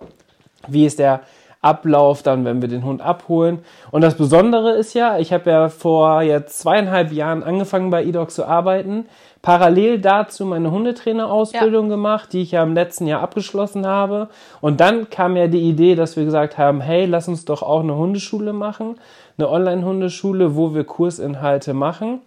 Wie 0.67 0.87
ist 0.87 0.97
der 0.97 1.21
Ablauf 1.67 2.23
dann, 2.23 2.45
wenn 2.45 2.61
wir 2.61 2.69
den 2.69 2.85
Hund 2.85 3.01
abholen. 3.01 3.59
Und 3.91 4.01
das 4.01 4.15
Besondere 4.15 4.71
ist 4.71 4.93
ja, 4.93 5.19
ich 5.19 5.33
habe 5.33 5.49
ja 5.49 5.69
vor 5.69 6.21
jetzt 6.21 6.59
zweieinhalb 6.59 7.11
Jahren 7.11 7.43
angefangen 7.43 7.89
bei 7.89 8.05
eDog 8.05 8.31
zu 8.31 8.45
arbeiten, 8.45 9.05
parallel 9.41 9.99
dazu 9.99 10.45
meine 10.45 10.71
Hundetrainerausbildung 10.71 11.85
ja. 11.85 11.95
gemacht, 11.95 12.31
die 12.31 12.41
ich 12.41 12.51
ja 12.51 12.63
im 12.63 12.73
letzten 12.73 13.05
Jahr 13.05 13.21
abgeschlossen 13.21 13.85
habe. 13.85 14.29
Und 14.61 14.79
dann 14.79 15.09
kam 15.09 15.35
ja 15.35 15.47
die 15.47 15.67
Idee, 15.67 15.95
dass 15.95 16.15
wir 16.15 16.23
gesagt 16.23 16.57
haben, 16.57 16.79
hey, 16.79 17.05
lass 17.05 17.27
uns 17.27 17.43
doch 17.43 17.61
auch 17.63 17.81
eine 17.81 17.95
Hundeschule 17.95 18.53
machen, 18.53 18.95
eine 19.37 19.49
Online-Hundeschule, 19.49 20.55
wo 20.55 20.73
wir 20.73 20.85
Kursinhalte 20.85 21.73
machen. 21.73 22.21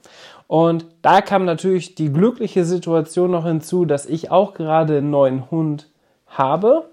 Und 0.47 0.85
da 1.01 1.23
kam 1.23 1.45
natürlich 1.45 1.95
die 1.95 2.13
glückliche 2.13 2.65
Situation 2.65 3.31
noch 3.31 3.47
hinzu, 3.47 3.85
dass 3.85 4.05
ich 4.05 4.31
auch 4.31 4.53
gerade 4.53 4.99
einen 4.99 5.11
neuen 5.11 5.51
Hund 5.51 5.89
habe 6.27 6.91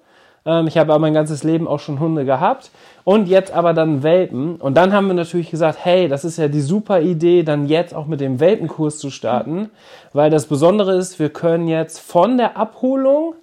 ähm, 0.47 0.65
ich 0.65 0.77
habe 0.77 0.91
aber 0.91 0.99
mein 0.99 1.13
ganzes 1.13 1.43
Leben 1.43 1.67
auch 1.67 1.79
schon 1.79 1.99
Hunde 1.99 2.25
gehabt 2.25 2.71
und 3.03 3.27
jetzt 3.27 3.51
aber 3.51 3.73
dann 3.73 4.01
Welpen. 4.01 4.55
Und 4.55 4.75
dann 4.75 4.93
haben 4.93 5.07
wir 5.07 5.13
natürlich 5.13 5.51
gesagt, 5.51 5.79
hey, 5.83 6.07
das 6.07 6.25
ist 6.25 6.37
ja 6.37 6.47
die 6.47 6.61
super 6.61 7.01
Idee, 7.01 7.43
dann 7.43 7.67
jetzt 7.67 7.93
auch 7.93 8.07
mit 8.07 8.21
dem 8.21 8.39
Welpenkurs 8.39 8.97
zu 8.97 9.11
starten, 9.11 9.69
weil 10.13 10.31
das 10.31 10.47
Besondere 10.47 10.95
ist, 10.95 11.19
wir 11.19 11.29
können 11.29 11.67
jetzt 11.67 11.99
von 11.99 12.37
der 12.37 12.57
Abholung 12.57 13.35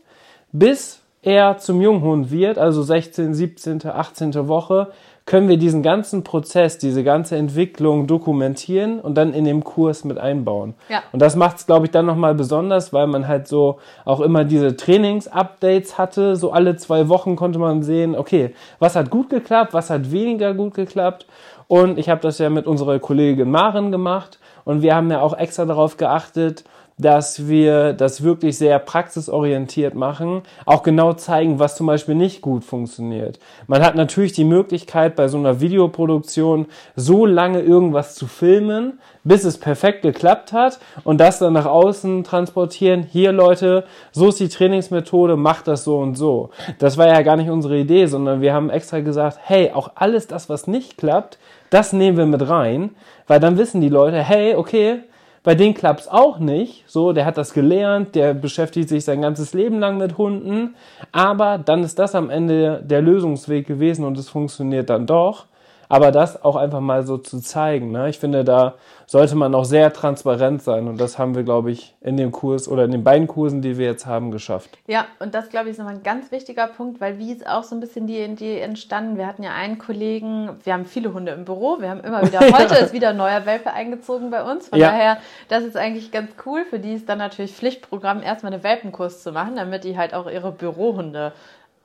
bis 0.50 1.03
er 1.24 1.58
zum 1.58 1.80
Junghund 1.80 2.30
wird, 2.30 2.58
also 2.58 2.82
16., 2.82 3.34
17., 3.34 3.86
18. 3.86 4.48
Woche, 4.48 4.88
können 5.26 5.48
wir 5.48 5.56
diesen 5.56 5.82
ganzen 5.82 6.22
Prozess, 6.22 6.76
diese 6.76 7.02
ganze 7.02 7.36
Entwicklung 7.36 8.06
dokumentieren 8.06 9.00
und 9.00 9.14
dann 9.14 9.32
in 9.32 9.46
dem 9.46 9.64
Kurs 9.64 10.04
mit 10.04 10.18
einbauen. 10.18 10.74
Ja. 10.90 11.02
Und 11.12 11.22
das 11.22 11.34
macht 11.34 11.56
es, 11.56 11.66
glaube 11.66 11.86
ich, 11.86 11.92
dann 11.92 12.04
nochmal 12.04 12.34
besonders, 12.34 12.92
weil 12.92 13.06
man 13.06 13.26
halt 13.26 13.48
so 13.48 13.78
auch 14.04 14.20
immer 14.20 14.44
diese 14.44 14.76
Trainings-Updates 14.76 15.96
hatte. 15.96 16.36
So 16.36 16.52
alle 16.52 16.76
zwei 16.76 17.08
Wochen 17.08 17.36
konnte 17.36 17.58
man 17.58 17.82
sehen, 17.82 18.14
okay, 18.16 18.54
was 18.78 18.96
hat 18.96 19.08
gut 19.08 19.30
geklappt, 19.30 19.72
was 19.72 19.88
hat 19.88 20.12
weniger 20.12 20.52
gut 20.52 20.74
geklappt. 20.74 21.26
Und 21.68 21.98
ich 21.98 22.10
habe 22.10 22.20
das 22.20 22.38
ja 22.38 22.50
mit 22.50 22.66
unserer 22.66 22.98
Kollegin 22.98 23.50
Maren 23.50 23.90
gemacht 23.90 24.38
und 24.66 24.82
wir 24.82 24.94
haben 24.94 25.10
ja 25.10 25.22
auch 25.22 25.36
extra 25.36 25.64
darauf 25.64 25.96
geachtet, 25.96 26.64
dass 26.96 27.48
wir 27.48 27.92
das 27.92 28.22
wirklich 28.22 28.56
sehr 28.56 28.78
praxisorientiert 28.78 29.94
machen, 29.94 30.42
auch 30.64 30.84
genau 30.84 31.12
zeigen, 31.14 31.58
was 31.58 31.76
zum 31.76 31.86
Beispiel 31.86 32.14
nicht 32.14 32.40
gut 32.40 32.64
funktioniert. 32.64 33.40
Man 33.66 33.84
hat 33.84 33.96
natürlich 33.96 34.32
die 34.32 34.44
Möglichkeit, 34.44 35.16
bei 35.16 35.26
so 35.26 35.36
einer 35.36 35.60
Videoproduktion 35.60 36.66
so 36.94 37.26
lange 37.26 37.60
irgendwas 37.60 38.14
zu 38.14 38.26
filmen, 38.26 39.00
bis 39.24 39.44
es 39.44 39.58
perfekt 39.58 40.02
geklappt 40.02 40.52
hat 40.52 40.78
und 41.02 41.18
das 41.18 41.40
dann 41.40 41.54
nach 41.54 41.66
außen 41.66 42.22
transportieren. 42.22 43.02
Hier 43.02 43.32
Leute, 43.32 43.84
so 44.12 44.28
ist 44.28 44.38
die 44.38 44.48
Trainingsmethode, 44.48 45.36
macht 45.36 45.66
das 45.66 45.82
so 45.82 45.98
und 45.98 46.14
so. 46.14 46.50
Das 46.78 46.96
war 46.96 47.08
ja 47.08 47.22
gar 47.22 47.36
nicht 47.36 47.50
unsere 47.50 47.76
Idee, 47.78 48.06
sondern 48.06 48.40
wir 48.40 48.52
haben 48.52 48.70
extra 48.70 49.00
gesagt, 49.00 49.38
hey, 49.42 49.72
auch 49.72 49.92
alles 49.96 50.28
das, 50.28 50.48
was 50.48 50.68
nicht 50.68 50.96
klappt, 50.96 51.38
das 51.70 51.92
nehmen 51.92 52.16
wir 52.16 52.26
mit 52.26 52.48
rein, 52.48 52.90
weil 53.26 53.40
dann 53.40 53.58
wissen 53.58 53.80
die 53.80 53.88
Leute, 53.88 54.22
hey, 54.22 54.54
okay, 54.54 55.00
bei 55.44 55.54
denen 55.54 55.74
klappt's 55.74 56.08
auch 56.08 56.38
nicht. 56.38 56.84
So, 56.86 57.12
der 57.12 57.26
hat 57.26 57.36
das 57.36 57.52
gelernt, 57.52 58.14
der 58.14 58.32
beschäftigt 58.32 58.88
sich 58.88 59.04
sein 59.04 59.20
ganzes 59.20 59.52
Leben 59.52 59.78
lang 59.78 59.98
mit 59.98 60.18
Hunden. 60.18 60.74
Aber 61.12 61.58
dann 61.58 61.84
ist 61.84 61.98
das 61.98 62.14
am 62.14 62.30
Ende 62.30 62.82
der 62.82 63.02
Lösungsweg 63.02 63.66
gewesen 63.66 64.04
und 64.06 64.18
es 64.18 64.30
funktioniert 64.30 64.88
dann 64.90 65.06
doch. 65.06 65.46
Aber 65.94 66.10
das 66.10 66.42
auch 66.42 66.56
einfach 66.56 66.80
mal 66.80 67.06
so 67.06 67.18
zu 67.18 67.38
zeigen. 67.38 67.92
Ne? 67.92 68.08
Ich 68.08 68.18
finde, 68.18 68.42
da 68.42 68.74
sollte 69.06 69.36
man 69.36 69.54
auch 69.54 69.64
sehr 69.64 69.92
transparent 69.92 70.60
sein. 70.60 70.88
Und 70.88 71.00
das 71.00 71.20
haben 71.20 71.36
wir, 71.36 71.44
glaube 71.44 71.70
ich, 71.70 71.94
in 72.00 72.16
dem 72.16 72.32
Kurs 72.32 72.66
oder 72.66 72.84
in 72.84 72.90
den 72.90 73.04
beiden 73.04 73.28
Kursen, 73.28 73.62
die 73.62 73.78
wir 73.78 73.86
jetzt 73.86 74.04
haben, 74.04 74.32
geschafft. 74.32 74.70
Ja, 74.88 75.06
und 75.20 75.36
das, 75.36 75.50
glaube 75.50 75.66
ich, 75.66 75.72
ist 75.72 75.78
nochmal 75.78 75.94
ein 75.94 76.02
ganz 76.02 76.32
wichtiger 76.32 76.66
Punkt, 76.66 77.00
weil 77.00 77.20
wie 77.20 77.30
ist 77.30 77.46
auch 77.46 77.62
so 77.62 77.76
ein 77.76 77.80
bisschen 77.80 78.08
die 78.08 78.18
Idee 78.18 78.58
entstanden. 78.58 79.18
Wir 79.18 79.28
hatten 79.28 79.44
ja 79.44 79.52
einen 79.54 79.78
Kollegen, 79.78 80.50
wir 80.64 80.72
haben 80.72 80.84
viele 80.84 81.14
Hunde 81.14 81.30
im 81.30 81.44
Büro, 81.44 81.80
wir 81.80 81.90
haben 81.90 82.00
immer 82.00 82.26
wieder, 82.26 82.40
heute 82.58 82.74
ist 82.74 82.92
wieder 82.92 83.10
ein 83.10 83.16
neuer 83.16 83.46
Welpe 83.46 83.72
eingezogen 83.72 84.32
bei 84.32 84.42
uns. 84.42 84.70
Von 84.70 84.80
ja. 84.80 84.90
daher, 84.90 85.18
das 85.48 85.62
ist 85.62 85.76
eigentlich 85.76 86.10
ganz 86.10 86.32
cool. 86.44 86.64
Für 86.68 86.80
die 86.80 86.94
ist 86.94 87.08
dann 87.08 87.18
natürlich 87.18 87.52
Pflichtprogramm, 87.54 88.20
erstmal 88.20 88.52
einen 88.52 88.64
Welpenkurs 88.64 89.22
zu 89.22 89.30
machen, 89.30 89.54
damit 89.54 89.84
die 89.84 89.96
halt 89.96 90.12
auch 90.12 90.28
ihre 90.28 90.50
Bürohunde 90.50 91.32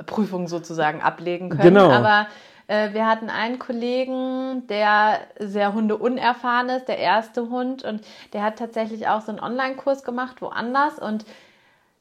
Prüfung 0.08 0.48
sozusagen 0.48 1.02
ablegen 1.02 1.50
können. 1.50 1.62
Genau. 1.62 1.92
Aber 1.92 2.28
wir 2.70 3.08
hatten 3.08 3.30
einen 3.30 3.58
Kollegen, 3.58 4.68
der 4.68 5.22
sehr 5.40 5.74
hundeunerfahren 5.74 6.70
ist, 6.70 6.88
der 6.88 7.00
erste 7.00 7.50
Hund, 7.50 7.84
und 7.84 8.02
der 8.34 8.44
hat 8.44 8.60
tatsächlich 8.60 9.08
auch 9.08 9.22
so 9.22 9.32
einen 9.32 9.40
Online-Kurs 9.40 10.04
gemacht, 10.04 10.42
woanders. 10.42 11.00
Und 11.00 11.26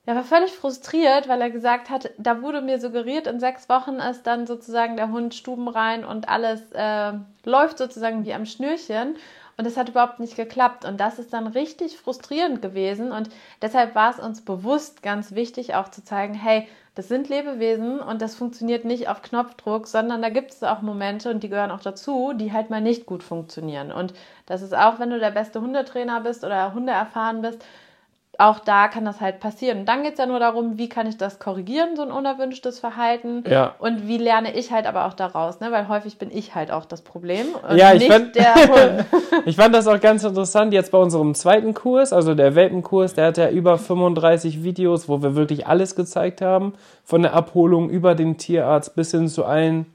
er 0.05 0.15
war 0.15 0.25
völlig 0.25 0.53
frustriert, 0.53 1.29
weil 1.29 1.41
er 1.41 1.51
gesagt 1.51 1.91
hat, 1.91 2.11
da 2.19 2.43
wurde 2.43 2.61
mir 2.61 2.81
suggeriert, 2.81 3.27
in 3.27 3.41
sechs 3.41 3.69
Wochen 3.69 3.97
ist 3.97 4.27
dann 4.27 4.47
sozusagen 4.47 4.97
der 4.97 5.11
Hund 5.11 5.35
stubenrein 5.35 6.05
und 6.05 6.29
alles 6.29 6.73
äh, 6.73 7.13
läuft 7.45 7.79
sozusagen 7.79 8.25
wie 8.25 8.35
am 8.35 8.47
Schnürchen. 8.47 9.17
Und 9.59 9.67
es 9.67 9.77
hat 9.77 9.89
überhaupt 9.89 10.21
nicht 10.21 10.37
geklappt. 10.37 10.85
Und 10.85 11.01
das 11.01 11.19
ist 11.19 11.33
dann 11.33 11.49
richtig 11.49 11.99
frustrierend 11.99 12.63
gewesen. 12.63 13.11
Und 13.11 13.29
deshalb 13.61 13.97
war 13.97 14.11
es 14.11 14.21
uns 14.21 14.43
bewusst 14.43 15.03
ganz 15.03 15.35
wichtig, 15.35 15.75
auch 15.75 15.89
zu 15.89 16.05
zeigen, 16.05 16.35
hey, 16.35 16.69
das 16.99 17.07
sind 17.07 17.29
Lebewesen 17.29 18.01
und 18.01 18.21
das 18.21 18.35
funktioniert 18.35 18.85
nicht 18.85 19.09
auf 19.09 19.23
Knopfdruck, 19.23 19.87
sondern 19.87 20.21
da 20.21 20.31
gibt 20.31 20.51
es 20.51 20.65
auch 20.65 20.83
Momente 20.83 21.31
und 21.31 21.45
die 21.45 21.49
gehören 21.49 21.71
auch 21.71 21.79
dazu, 21.79 22.33
die 22.35 22.53
halt 22.53 22.71
mal 22.71 22.81
nicht 22.81 23.07
gut 23.07 23.23
funktionieren. 23.23 23.93
Und 23.93 24.15
das 24.47 24.63
ist 24.63 24.77
auch, 24.77 24.99
wenn 24.99 25.11
du 25.11 25.21
der 25.21 25.31
beste 25.31 25.61
Hundetrainer 25.61 26.21
bist 26.23 26.43
oder 26.43 26.75
Hunde 26.75 26.91
erfahren 26.91 27.41
bist, 27.41 27.65
auch 28.41 28.61
da 28.61 28.87
kann 28.87 29.05
das 29.05 29.21
halt 29.21 29.41
passieren. 29.41 29.81
Und 29.81 29.87
dann 29.87 30.05
geht 30.05 30.13
es 30.13 30.19
ja 30.21 30.27
nur 30.27 30.39
darum, 30.39 30.79
wie 30.79 30.89
kann 30.89 31.09
ich 31.09 31.17
das 31.17 31.41
korrigieren, 31.41 31.97
so 31.97 32.03
ein 32.03 32.13
unerwünschtes 32.13 32.79
Verhalten. 32.79 33.43
Ja. 33.51 33.75
Und 33.81 34.07
wie 34.07 34.17
lerne 34.17 34.55
ich 34.55 34.71
halt 34.71 34.87
aber 34.87 35.07
auch 35.07 35.15
daraus, 35.15 35.59
ne? 35.59 35.73
Weil 35.73 35.89
häufig 35.89 36.19
bin 36.19 36.31
ich 36.31 36.55
halt 36.55 36.71
auch 36.71 36.85
das 36.85 37.03
Problem. 37.03 37.47
ja, 37.75 37.95
ich 37.95 38.07
fand, 38.07 38.37
ich 39.45 39.57
fand 39.57 39.75
das 39.75 39.89
auch 39.89 39.99
ganz 39.99 40.23
interessant 40.23 40.73
jetzt 40.73 40.93
bei 40.93 40.99
unserem 40.99 41.35
zweiten 41.35 41.75
Kurs, 41.75 42.13
also 42.13 42.37
der 42.37 42.55
Welpenkurs, 42.55 43.15
der 43.15 43.27
hat 43.27 43.39
ja 43.39 43.51
über 43.51 43.77
35 43.77 44.63
Videos, 44.63 45.09
wo 45.09 45.21
wir 45.21 45.35
wirklich 45.35 45.67
alles 45.67 45.97
gezeigt 45.97 46.41
haben. 46.41 46.75
Von 47.05 47.23
der 47.23 47.35
Abholung 47.35 47.91
über 47.91 48.15
den 48.15 48.39
Tierarzt 48.39 48.95
bis 48.95 49.11
hin 49.11 49.27
zu 49.27 49.47
allen 49.47 49.87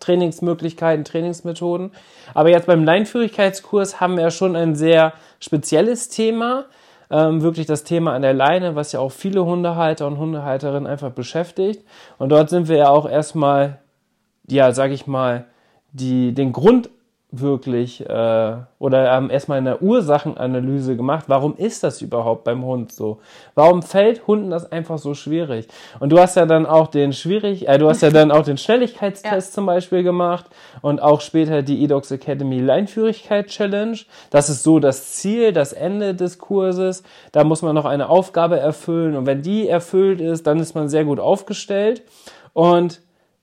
Trainingsmöglichkeiten, 0.00 1.04
Trainingsmethoden. 1.04 1.92
Aber 2.34 2.48
jetzt 2.48 2.66
beim 2.66 2.82
Leinführigkeitskurs 2.82 4.00
haben 4.00 4.16
wir 4.16 4.24
ja 4.24 4.30
schon 4.32 4.56
ein 4.56 4.74
sehr 4.74 5.12
spezielles 5.38 6.08
Thema 6.08 6.64
ähm, 7.10 7.42
wirklich 7.42 7.66
das 7.66 7.84
Thema 7.84 8.14
an 8.14 8.22
der 8.22 8.34
Leine, 8.34 8.76
was 8.76 8.92
ja 8.92 9.00
auch 9.00 9.12
viele 9.12 9.44
Hundehalter 9.44 10.06
und 10.06 10.18
Hundehalterinnen 10.18 10.86
einfach 10.86 11.10
beschäftigt. 11.10 11.84
Und 12.18 12.30
dort 12.30 12.50
sind 12.50 12.68
wir 12.68 12.76
ja 12.76 12.88
auch 12.88 13.08
erstmal, 13.08 13.78
ja, 14.48 14.72
sag 14.72 14.92
ich 14.92 15.06
mal, 15.06 15.46
die, 15.92 16.32
den 16.32 16.52
Grund 16.52 16.90
wirklich 17.32 18.00
äh, 18.08 18.56
oder 18.78 19.10
haben 19.10 19.30
erstmal 19.30 19.58
eine 19.58 19.78
Ursachenanalyse 19.78 20.96
gemacht. 20.96 21.26
Warum 21.28 21.56
ist 21.56 21.84
das 21.84 22.02
überhaupt 22.02 22.44
beim 22.44 22.64
Hund 22.64 22.92
so? 22.92 23.20
Warum 23.54 23.82
fällt 23.82 24.26
Hunden 24.26 24.50
das 24.50 24.70
einfach 24.72 24.98
so 24.98 25.14
schwierig? 25.14 25.68
Und 26.00 26.10
du 26.10 26.18
hast 26.18 26.36
ja 26.36 26.46
dann 26.46 26.66
auch 26.66 26.88
den 26.88 27.12
schwierig, 27.12 27.68
äh, 27.68 27.78
du 27.78 27.88
hast 27.88 28.02
ja 28.02 28.10
dann 28.10 28.32
auch 28.32 28.42
den 28.42 28.56
Schnelligkeitstest 28.56 29.50
ja. 29.50 29.54
zum 29.54 29.66
Beispiel 29.66 30.02
gemacht 30.02 30.46
und 30.82 31.00
auch 31.00 31.20
später 31.20 31.62
die 31.62 31.84
eDocs 31.84 32.10
Academy 32.10 32.60
Leinführigkeit 32.60 33.46
Challenge. 33.46 33.98
Das 34.30 34.48
ist 34.48 34.62
so 34.62 34.80
das 34.80 35.12
Ziel, 35.12 35.52
das 35.52 35.72
Ende 35.72 36.14
des 36.14 36.38
Kurses. 36.38 37.02
Da 37.32 37.44
muss 37.44 37.62
man 37.62 37.74
noch 37.74 37.84
eine 37.84 38.08
Aufgabe 38.08 38.58
erfüllen 38.58 39.16
und 39.16 39.26
wenn 39.26 39.42
die 39.42 39.68
erfüllt 39.68 40.20
ist, 40.20 40.46
dann 40.46 40.58
ist 40.58 40.74
man 40.74 40.88
sehr 40.88 41.04
gut 41.04 41.20
aufgestellt. 41.20 42.02
Und 42.52 43.00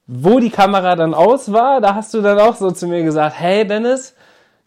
wo 0.07 0.39
die 0.39 0.49
Kamera 0.49 0.95
dann 0.95 1.13
aus 1.13 1.51
war, 1.51 1.81
da 1.81 1.93
hast 1.93 2.13
du 2.13 2.21
dann 2.21 2.39
auch 2.39 2.55
so 2.55 2.71
zu 2.71 2.87
mir 2.87 3.03
gesagt, 3.03 3.35
hey 3.37 3.67
Dennis, 3.67 4.15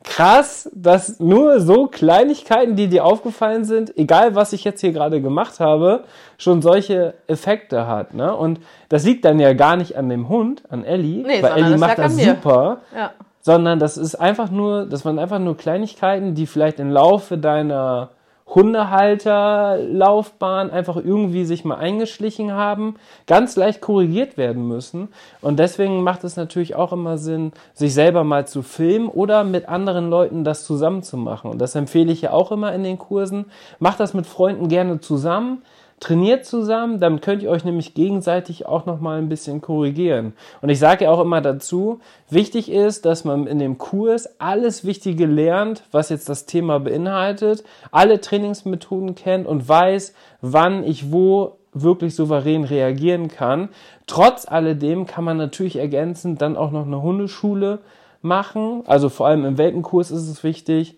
krass, 0.05 0.71
dass 0.75 1.19
nur 1.19 1.61
so 1.61 1.87
Kleinigkeiten, 1.87 2.77
die 2.77 2.89
dir 2.89 3.05
aufgefallen 3.05 3.65
sind, 3.65 3.97
egal 3.97 4.35
was 4.35 4.53
ich 4.53 4.65
jetzt 4.65 4.81
hier 4.81 4.93
gerade 4.93 5.21
gemacht 5.21 5.61
habe, 5.61 6.05
schon 6.39 6.63
solche 6.63 7.15
Effekte 7.27 7.87
hat. 7.87 8.15
Ne? 8.15 8.35
Und 8.35 8.61
das 8.89 9.05
liegt 9.05 9.25
dann 9.25 9.41
ja 9.41 9.53
gar 9.55 9.77
nicht 9.77 9.97
an 9.97 10.09
dem 10.09 10.29
Hund, 10.29 10.63
an 10.71 10.85
Ellie, 10.85 11.23
nee, 11.27 11.43
weil 11.43 11.53
Ellie 11.53 11.71
das 11.71 11.81
macht 11.81 11.99
das 11.99 12.17
super. 12.17 12.79
Ja. 12.95 13.13
Sondern 13.43 13.79
das 13.79 13.97
ist 13.97 14.17
einfach 14.17 14.51
nur, 14.51 14.85
das 14.85 15.07
waren 15.07 15.19
einfach 15.19 15.39
nur 15.39 15.57
Kleinigkeiten, 15.57 16.35
die 16.35 16.47
vielleicht 16.47 16.79
im 16.79 16.91
Laufe 16.91 17.39
deiner 17.39 18.11
Hundehalterlaufbahn 18.55 20.71
einfach 20.71 20.97
irgendwie 20.97 21.45
sich 21.45 21.65
mal 21.65 21.77
eingeschlichen 21.77 22.53
haben, 22.53 22.97
ganz 23.27 23.57
leicht 23.57 23.81
korrigiert 23.81 24.37
werden 24.37 24.67
müssen. 24.67 25.09
Und 25.41 25.59
deswegen 25.59 26.03
macht 26.03 26.25
es 26.25 26.37
natürlich 26.37 26.75
auch 26.75 26.93
immer 26.93 27.17
Sinn, 27.17 27.53
sich 27.75 27.95
selber 27.95 28.25
mal 28.25 28.47
zu 28.47 28.63
filmen 28.63 29.09
oder 29.09 29.45
mit 29.45 29.69
anderen 29.69 30.11
Leuten 30.11 30.45
das 30.45 30.65
zusammen 30.65 31.03
zu 31.03 31.17
machen. 31.17 31.51
Und 31.51 31.61
das 31.61 31.75
empfehle 31.75 32.13
ich 32.13 32.23
ja 32.23 32.33
auch 32.33 32.53
immer 32.53 32.75
in 32.75 32.83
den 32.83 32.99
Kursen. 32.99 33.47
Macht 33.79 34.01
das 34.01 34.15
mit 34.15 34.27
Freunden 34.27 34.69
gerne 34.69 35.01
zusammen 35.01 35.63
trainiert 36.01 36.47
zusammen, 36.47 36.99
dann 36.99 37.21
könnt 37.21 37.43
ihr 37.43 37.51
euch 37.51 37.65
nämlich 37.65 37.95
gegenseitig 37.95 38.67
auch 38.67 38.87
noch 38.87 39.01
mal 39.01 39.19
ein 39.19 39.29
bisschen 39.29 39.61
korrigieren. 39.61 40.33
Und 40.63 40.71
ich 40.71 40.79
sage 40.79 41.05
ja 41.05 41.11
auch 41.11 41.21
immer 41.21 41.43
dazu, 41.43 42.01
wichtig 42.31 42.71
ist, 42.73 43.05
dass 43.05 43.25
man 43.25 43.47
in 43.47 43.59
dem 43.59 43.79
Kurs 43.79 44.41
alles 44.41 44.85
Wichtige 44.85 45.27
lernt, 45.27 45.85
was 45.93 46.09
jetzt 46.09 46.29
das 46.29 46.47
Thema 46.47 46.81
beinhaltet, 46.81 47.63
alle 47.93 48.21
Trainingsmethoden 48.21 49.15
kennt 49.15 49.47
und 49.47 49.69
weiß, 49.69 50.15
wann 50.41 50.85
ich 50.85 51.13
wo 51.13 51.59
wirklich 51.73 52.15
souverän 52.17 52.65
reagieren 52.65 53.29
kann. 53.29 53.69
Trotz 54.07 54.49
alledem 54.49 55.07
kann 55.07 55.25
man 55.25 55.37
natürlich 55.37 55.77
ergänzend 55.77 56.43
dann 56.43 56.57
auch 56.57 56.73
noch 56.73 56.87
eine 56.87 57.03
Hundeschule 57.03 57.79
machen. 58.23 58.83
Also 58.87 59.09
vor 59.09 59.27
allem 59.27 59.45
im 59.45 59.59
Welpenkurs 59.59 60.11
ist 60.11 60.29
es 60.29 60.43
wichtig, 60.43 60.97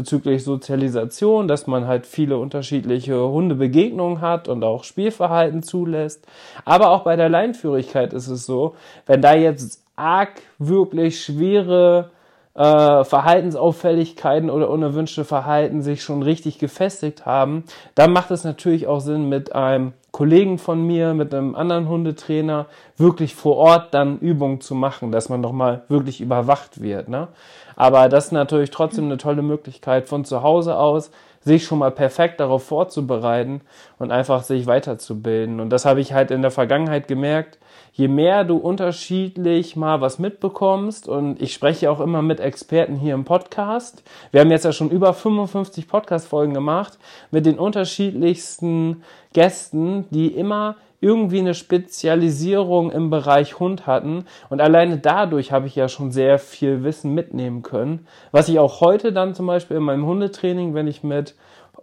bezüglich 0.00 0.44
Sozialisation, 0.44 1.46
dass 1.46 1.66
man 1.66 1.86
halt 1.86 2.06
viele 2.06 2.38
unterschiedliche 2.38 3.20
Hundebegegnungen 3.20 4.22
hat 4.22 4.48
und 4.48 4.64
auch 4.64 4.82
Spielverhalten 4.82 5.62
zulässt. 5.62 6.26
Aber 6.64 6.88
auch 6.88 7.04
bei 7.04 7.16
der 7.16 7.28
Leinführigkeit 7.28 8.14
ist 8.14 8.28
es 8.28 8.46
so, 8.46 8.76
wenn 9.04 9.20
da 9.20 9.34
jetzt 9.34 9.84
arg 9.96 10.40
wirklich 10.58 11.22
schwere 11.22 12.12
äh, 12.54 13.04
Verhaltensauffälligkeiten 13.04 14.48
oder 14.48 14.70
unerwünschte 14.70 15.26
Verhalten 15.26 15.82
sich 15.82 16.02
schon 16.02 16.22
richtig 16.22 16.58
gefestigt 16.58 17.26
haben, 17.26 17.64
dann 17.94 18.10
macht 18.14 18.30
es 18.30 18.42
natürlich 18.42 18.86
auch 18.86 19.00
Sinn, 19.00 19.28
mit 19.28 19.54
einem 19.54 19.92
Kollegen 20.12 20.58
von 20.58 20.86
mir, 20.86 21.14
mit 21.14 21.34
einem 21.34 21.54
anderen 21.54 21.88
Hundetrainer 21.88 22.66
wirklich 22.96 23.34
vor 23.34 23.56
Ort 23.56 23.94
dann 23.94 24.18
Übungen 24.18 24.60
zu 24.60 24.74
machen, 24.74 25.12
dass 25.12 25.28
man 25.28 25.40
nochmal 25.40 25.82
wirklich 25.88 26.20
überwacht 26.20 26.82
wird. 26.82 27.08
Ne? 27.08 27.28
Aber 27.76 28.08
das 28.08 28.26
ist 28.26 28.32
natürlich 28.32 28.70
trotzdem 28.70 29.06
eine 29.06 29.18
tolle 29.18 29.42
Möglichkeit 29.42 30.08
von 30.08 30.24
zu 30.24 30.42
Hause 30.42 30.76
aus, 30.76 31.10
sich 31.42 31.64
schon 31.64 31.78
mal 31.78 31.90
perfekt 31.90 32.38
darauf 32.40 32.64
vorzubereiten 32.64 33.62
und 33.98 34.10
einfach 34.10 34.42
sich 34.42 34.66
weiterzubilden. 34.66 35.60
Und 35.60 35.70
das 35.70 35.86
habe 35.86 36.00
ich 36.00 36.12
halt 36.12 36.30
in 36.30 36.42
der 36.42 36.50
Vergangenheit 36.50 37.08
gemerkt. 37.08 37.58
Je 37.92 38.08
mehr 38.08 38.44
du 38.44 38.56
unterschiedlich 38.56 39.74
mal 39.74 40.00
was 40.00 40.18
mitbekommst, 40.18 41.08
und 41.08 41.40
ich 41.40 41.52
spreche 41.54 41.90
auch 41.90 42.00
immer 42.00 42.22
mit 42.22 42.40
Experten 42.40 42.96
hier 42.96 43.14
im 43.14 43.24
Podcast. 43.24 44.02
Wir 44.30 44.42
haben 44.42 44.50
jetzt 44.50 44.64
ja 44.64 44.72
schon 44.72 44.90
über 44.90 45.14
55 45.14 45.88
Podcast-Folgen 45.88 46.54
gemacht 46.54 46.98
mit 47.30 47.46
den 47.46 47.58
unterschiedlichsten 47.58 49.02
Gästen, 49.32 50.06
die 50.10 50.28
immer 50.28 50.76
irgendwie 51.00 51.38
eine 51.38 51.54
Spezialisierung 51.54 52.90
im 52.90 53.10
Bereich 53.10 53.58
Hund 53.58 53.86
hatten. 53.86 54.24
Und 54.48 54.60
alleine 54.60 54.98
dadurch 54.98 55.52
habe 55.52 55.66
ich 55.66 55.74
ja 55.74 55.88
schon 55.88 56.12
sehr 56.12 56.38
viel 56.38 56.84
Wissen 56.84 57.14
mitnehmen 57.14 57.62
können, 57.62 58.06
was 58.32 58.48
ich 58.48 58.58
auch 58.58 58.80
heute 58.80 59.12
dann 59.12 59.34
zum 59.34 59.46
Beispiel 59.46 59.78
in 59.78 59.82
meinem 59.82 60.06
Hundetraining, 60.06 60.74
wenn 60.74 60.86
ich 60.86 61.02
mit 61.02 61.34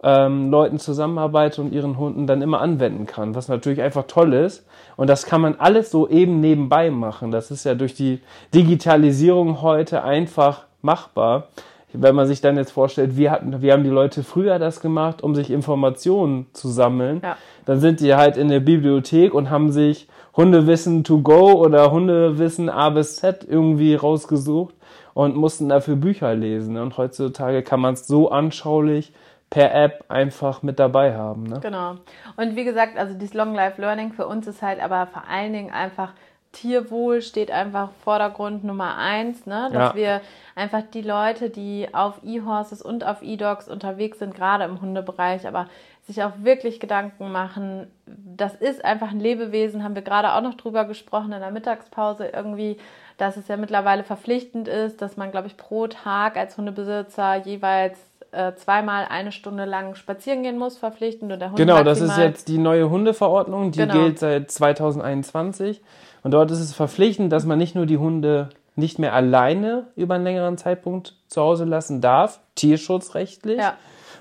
ähm, 0.02 0.50
Leuten 0.50 0.78
zusammenarbeitet 0.78 1.58
und 1.58 1.72
ihren 1.72 1.98
Hunden 1.98 2.26
dann 2.26 2.42
immer 2.42 2.60
anwenden 2.60 3.06
kann, 3.06 3.34
was 3.34 3.48
natürlich 3.48 3.82
einfach 3.82 4.04
toll 4.06 4.32
ist. 4.32 4.66
Und 4.96 5.08
das 5.08 5.26
kann 5.26 5.40
man 5.40 5.56
alles 5.58 5.90
so 5.90 6.08
eben 6.08 6.40
nebenbei 6.40 6.90
machen. 6.90 7.30
Das 7.30 7.50
ist 7.50 7.64
ja 7.64 7.74
durch 7.74 7.94
die 7.94 8.20
Digitalisierung 8.54 9.62
heute 9.62 10.04
einfach 10.04 10.64
machbar. 10.82 11.48
Wenn 11.92 12.14
man 12.14 12.26
sich 12.26 12.40
dann 12.40 12.56
jetzt 12.56 12.70
vorstellt, 12.72 13.16
wir 13.16 13.30
hatten, 13.30 13.62
wir 13.62 13.72
haben 13.72 13.82
die 13.84 13.90
Leute 13.90 14.22
früher 14.22 14.58
das 14.58 14.80
gemacht, 14.80 15.22
um 15.22 15.34
sich 15.34 15.50
Informationen 15.50 16.46
zu 16.52 16.68
sammeln, 16.68 17.20
Ja. 17.22 17.36
dann 17.64 17.80
sind 17.80 18.00
die 18.00 18.14
halt 18.14 18.36
in 18.36 18.48
der 18.48 18.60
Bibliothek 18.60 19.32
und 19.34 19.48
haben 19.50 19.72
sich 19.72 20.06
Hundewissen 20.36 21.02
to 21.02 21.20
go 21.22 21.52
oder 21.54 21.90
Hundewissen 21.90 22.68
A 22.68 22.90
bis 22.90 23.16
Z 23.16 23.44
irgendwie 23.48 23.94
rausgesucht 23.94 24.74
und 25.14 25.34
mussten 25.34 25.68
dafür 25.68 25.96
Bücher 25.96 26.34
lesen. 26.34 26.76
Und 26.76 26.96
heutzutage 26.98 27.62
kann 27.62 27.80
man 27.80 27.94
es 27.94 28.06
so 28.06 28.30
anschaulich 28.30 29.12
per 29.50 29.74
App 29.74 30.04
einfach 30.08 30.62
mit 30.62 30.78
dabei 30.78 31.16
haben. 31.16 31.44
Ne? 31.44 31.58
Genau. 31.62 31.94
Und 32.36 32.54
wie 32.54 32.64
gesagt, 32.64 32.98
also 32.98 33.14
dieses 33.14 33.32
Long 33.34 33.54
Life 33.54 33.80
Learning 33.80 34.12
für 34.12 34.26
uns 34.26 34.46
ist 34.46 34.60
halt 34.62 34.78
aber 34.80 35.06
vor 35.06 35.22
allen 35.28 35.54
Dingen 35.54 35.72
einfach 35.72 36.12
Tierwohl 36.52 37.20
steht 37.22 37.50
einfach 37.50 37.90
Vordergrund 38.04 38.64
Nummer 38.64 38.96
eins, 38.96 39.44
ne? 39.46 39.68
dass 39.72 39.90
Ja. 39.90 39.94
wir 39.94 40.20
einfach 40.54 40.82
die 40.94 41.02
Leute, 41.02 41.50
die 41.50 41.88
auf 41.92 42.20
E-Horses 42.24 42.82
und 42.82 43.04
auf 43.04 43.22
E-Dogs 43.22 43.68
unterwegs 43.68 44.18
sind, 44.18 44.34
gerade 44.34 44.64
im 44.64 44.80
Hundebereich, 44.80 45.46
aber 45.46 45.66
sich 46.06 46.22
auch 46.22 46.32
wirklich 46.42 46.80
Gedanken 46.80 47.30
machen, 47.30 47.86
das 48.06 48.54
ist 48.54 48.82
einfach 48.82 49.10
ein 49.10 49.20
Lebewesen, 49.20 49.84
haben 49.84 49.94
wir 49.94 50.02
gerade 50.02 50.32
auch 50.32 50.40
noch 50.40 50.54
drüber 50.54 50.86
gesprochen 50.86 51.32
in 51.32 51.40
der 51.40 51.50
Mittagspause 51.50 52.28
irgendwie, 52.28 52.78
dass 53.18 53.36
es 53.36 53.46
ja 53.48 53.58
mittlerweile 53.58 54.02
verpflichtend 54.04 54.68
ist, 54.68 55.02
dass 55.02 55.18
man, 55.18 55.30
glaube 55.30 55.48
ich, 55.48 55.56
pro 55.58 55.86
Tag 55.86 56.38
als 56.38 56.56
Hundebesitzer 56.56 57.36
jeweils 57.36 57.98
äh, 58.30 58.54
zweimal 58.54 59.06
eine 59.10 59.32
Stunde 59.32 59.64
lang 59.64 59.94
spazieren 59.94 60.42
gehen 60.42 60.58
muss, 60.58 60.76
verpflichtend. 60.78 61.32
Und 61.32 61.40
der 61.40 61.48
Hund 61.48 61.56
Genau, 61.58 61.82
das 61.82 62.00
ist 62.00 62.08
maximal- 62.08 62.26
jetzt 62.28 62.48
die 62.48 62.58
neue 62.58 62.88
Hundeverordnung, 62.90 63.70
die 63.70 63.78
Genau. 63.80 63.94
gilt 63.94 64.18
seit 64.18 64.50
2021. 64.50 65.82
Und 66.22 66.32
dort 66.32 66.50
ist 66.50 66.60
es 66.60 66.74
verpflichtend, 66.74 67.32
dass 67.32 67.44
man 67.44 67.58
nicht 67.58 67.74
nur 67.74 67.86
die 67.86 67.98
Hunde 67.98 68.48
nicht 68.76 68.98
mehr 68.98 69.12
alleine 69.12 69.86
über 69.96 70.14
einen 70.14 70.24
längeren 70.24 70.56
Zeitpunkt 70.56 71.14
zu 71.26 71.40
Hause 71.42 71.64
lassen 71.64 72.00
darf, 72.00 72.40
tierschutzrechtlich, 72.54 73.58
Ja. 73.58 73.74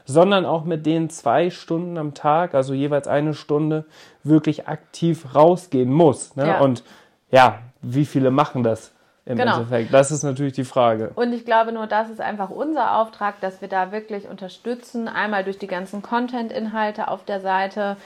sondern 0.06 0.46
auch 0.46 0.64
mit 0.64 0.86
denen 0.86 1.10
zwei 1.10 1.50
Stunden 1.50 1.98
am 1.98 2.14
Tag, 2.14 2.56
also 2.56 2.74
jeweils 2.74 3.08
eine 3.08 3.34
Stunde, 3.34 3.86
wirklich 4.24 4.68
aktiv 4.68 5.36
rausgehen 5.36 5.92
muss. 5.92 6.36
Ne? 6.36 6.48
Ja. 6.48 6.60
Und 6.62 6.84
ja, 7.32 7.60
wie 7.82 8.06
viele 8.06 8.32
machen 8.32 8.64
das 8.64 8.94
im 9.26 9.38
Genau. 9.38 9.58
Endeffekt? 9.58 9.94
Das 9.94 10.12
ist 10.12 10.24
natürlich 10.24 10.54
die 10.54 10.64
Frage. 10.64 11.12
Und 11.16 11.34
ich 11.34 11.46
glaube, 11.46 11.72
nur 11.72 11.86
das 11.86 12.10
ist 12.10 12.22
einfach 12.22 12.50
unser 12.50 12.98
Auftrag, 12.98 13.40
dass 13.42 13.62
wir 13.62 13.68
da 13.68 13.92
wirklich 13.92 14.28
unterstützen. 14.28 15.08
Einmal 15.08 15.44
durch 15.44 15.60
die 15.60 15.68
ganzen 15.68 16.02
Content-Inhalte 16.02 17.10
auf 17.10 17.26
der 17.26 17.42
Seite. 17.42 17.98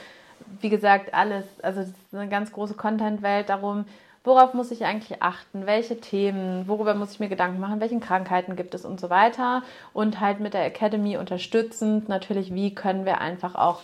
Wie 0.60 0.68
gesagt, 0.68 1.14
alles, 1.14 1.44
also 1.62 1.84
eine 2.12 2.28
ganz 2.28 2.52
große 2.52 2.74
Content-Welt 2.74 3.48
darum, 3.48 3.84
worauf 4.24 4.54
muss 4.54 4.70
ich 4.70 4.84
eigentlich 4.84 5.22
achten, 5.22 5.66
welche 5.66 6.00
Themen, 6.00 6.68
worüber 6.68 6.94
muss 6.94 7.12
ich 7.12 7.20
mir 7.20 7.28
Gedanken 7.28 7.60
machen, 7.60 7.80
welchen 7.80 8.00
Krankheiten 8.00 8.56
gibt 8.56 8.74
es 8.74 8.84
und 8.84 9.00
so 9.00 9.10
weiter. 9.10 9.62
Und 9.92 10.20
halt 10.20 10.40
mit 10.40 10.54
der 10.54 10.64
Academy 10.64 11.16
unterstützend 11.16 12.08
natürlich, 12.08 12.54
wie 12.54 12.74
können 12.74 13.04
wir 13.04 13.20
einfach 13.20 13.54
auch 13.54 13.80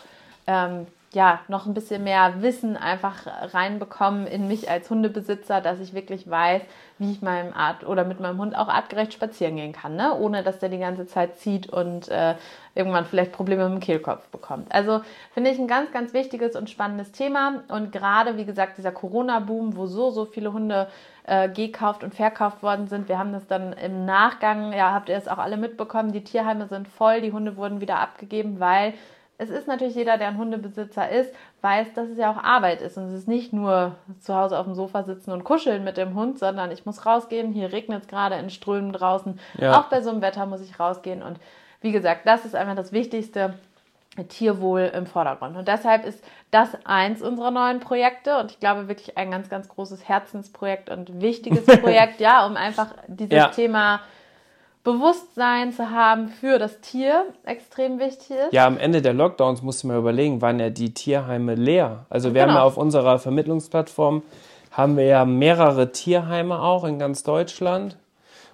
ähm, 0.46 0.86
ja, 1.14 1.40
noch 1.48 1.64
ein 1.64 1.72
bisschen 1.72 2.04
mehr 2.04 2.42
Wissen 2.42 2.76
einfach 2.76 3.26
reinbekommen 3.54 4.26
in 4.26 4.46
mich 4.46 4.70
als 4.70 4.90
Hundebesitzer, 4.90 5.62
dass 5.62 5.80
ich 5.80 5.94
wirklich 5.94 6.28
weiß, 6.28 6.60
wie 6.98 7.10
ich 7.10 7.22
meinem 7.22 7.54
Art 7.54 7.86
oder 7.86 8.04
mit 8.04 8.20
meinem 8.20 8.38
Hund 8.38 8.54
auch 8.54 8.68
artgerecht 8.68 9.14
spazieren 9.14 9.56
gehen 9.56 9.72
kann, 9.72 9.96
ne? 9.96 10.14
ohne 10.14 10.42
dass 10.42 10.58
der 10.58 10.68
die 10.68 10.78
ganze 10.78 11.06
Zeit 11.06 11.38
zieht 11.38 11.70
und 11.70 12.08
äh, 12.08 12.34
irgendwann 12.74 13.06
vielleicht 13.06 13.32
Probleme 13.32 13.64
mit 13.70 13.80
dem 13.80 13.86
Kehlkopf 13.86 14.28
bekommt. 14.28 14.70
Also 14.70 15.00
finde 15.32 15.50
ich 15.50 15.58
ein 15.58 15.66
ganz, 15.66 15.92
ganz 15.92 16.12
wichtiges 16.12 16.54
und 16.56 16.68
spannendes 16.68 17.10
Thema 17.12 17.62
und 17.68 17.90
gerade, 17.90 18.36
wie 18.36 18.44
gesagt, 18.44 18.76
dieser 18.76 18.92
Corona-Boom, 18.92 19.76
wo 19.76 19.86
so, 19.86 20.10
so 20.10 20.26
viele 20.26 20.52
Hunde 20.52 20.88
äh, 21.24 21.48
gekauft 21.48 22.04
und 22.04 22.14
verkauft 22.14 22.62
worden 22.62 22.86
sind. 22.86 23.08
Wir 23.08 23.18
haben 23.18 23.32
das 23.32 23.46
dann 23.46 23.72
im 23.72 24.04
Nachgang, 24.04 24.74
ja, 24.74 24.92
habt 24.92 25.08
ihr 25.08 25.16
es 25.16 25.28
auch 25.28 25.38
alle 25.38 25.56
mitbekommen, 25.56 26.12
die 26.12 26.24
Tierheime 26.24 26.66
sind 26.66 26.86
voll, 26.86 27.22
die 27.22 27.32
Hunde 27.32 27.56
wurden 27.56 27.80
wieder 27.80 27.98
abgegeben, 27.98 28.60
weil 28.60 28.92
es 29.40 29.50
ist 29.50 29.68
natürlich 29.68 29.94
jeder, 29.94 30.18
der 30.18 30.28
ein 30.28 30.36
Hundebesitzer 30.36 31.08
ist, 31.08 31.32
weiß, 31.62 31.94
dass 31.94 32.08
es 32.08 32.18
ja 32.18 32.30
auch 32.32 32.42
Arbeit 32.42 32.82
ist. 32.82 32.98
Und 32.98 33.04
es 33.04 33.12
ist 33.12 33.28
nicht 33.28 33.52
nur 33.52 33.94
zu 34.18 34.34
Hause 34.34 34.58
auf 34.58 34.66
dem 34.66 34.74
Sofa 34.74 35.04
sitzen 35.04 35.30
und 35.30 35.44
kuscheln 35.44 35.84
mit 35.84 35.96
dem 35.96 36.14
Hund, 36.14 36.40
sondern 36.40 36.72
ich 36.72 36.84
muss 36.84 37.06
rausgehen. 37.06 37.52
Hier 37.52 37.72
regnet 37.72 38.02
es 38.02 38.08
gerade 38.08 38.34
in 38.34 38.50
Strömen 38.50 38.92
draußen. 38.92 39.38
Ja. 39.58 39.78
Auch 39.78 39.84
bei 39.84 40.00
so 40.00 40.10
einem 40.10 40.22
Wetter 40.22 40.44
muss 40.46 40.60
ich 40.60 40.80
rausgehen. 40.80 41.22
Und 41.22 41.38
wie 41.80 41.92
gesagt, 41.92 42.26
das 42.26 42.44
ist 42.44 42.56
einfach 42.56 42.74
das 42.74 42.92
Wichtigste. 42.92 43.54
Tierwohl 44.28 44.90
im 44.92 45.06
Vordergrund. 45.06 45.56
Und 45.56 45.68
deshalb 45.68 46.04
ist 46.04 46.24
das 46.50 46.70
eins 46.84 47.22
unserer 47.22 47.52
neuen 47.52 47.78
Projekte 47.78 48.38
und 48.38 48.50
ich 48.50 48.58
glaube 48.58 48.88
wirklich 48.88 49.16
ein 49.16 49.30
ganz, 49.30 49.48
ganz 49.48 49.68
großes 49.68 50.08
Herzensprojekt 50.08 50.90
und 50.90 51.20
wichtiges 51.20 51.66
Projekt, 51.80 52.18
ja, 52.18 52.44
um 52.44 52.56
einfach 52.56 52.88
dieses 53.06 53.36
Ja. 53.36 53.48
Thema 53.48 54.00
Bewusstsein 54.92 55.72
zu 55.72 55.90
haben 55.90 56.28
für 56.28 56.58
das 56.58 56.80
Tier 56.80 57.24
extrem 57.44 57.98
wichtig 57.98 58.30
ist. 58.30 58.52
Ja, 58.52 58.66
am 58.66 58.78
Ende 58.78 59.02
der 59.02 59.12
Lockdowns 59.12 59.60
musste 59.62 59.86
man 59.86 59.98
überlegen, 59.98 60.40
waren 60.40 60.58
ja 60.58 60.70
die 60.70 60.94
Tierheime 60.94 61.54
leer. 61.54 62.06
Also 62.08 62.32
wir 62.32 62.40
haben 62.42 62.48
Genau. 62.48 62.60
ja 62.60 62.64
auf 62.66 62.78
unserer 62.78 63.18
Vermittlungsplattform 63.18 64.22
haben 64.70 64.96
wir 64.96 65.04
ja 65.04 65.24
mehrere 65.26 65.92
Tierheime 65.92 66.60
auch 66.62 66.84
in 66.84 66.98
ganz 66.98 67.22
Deutschland 67.22 67.96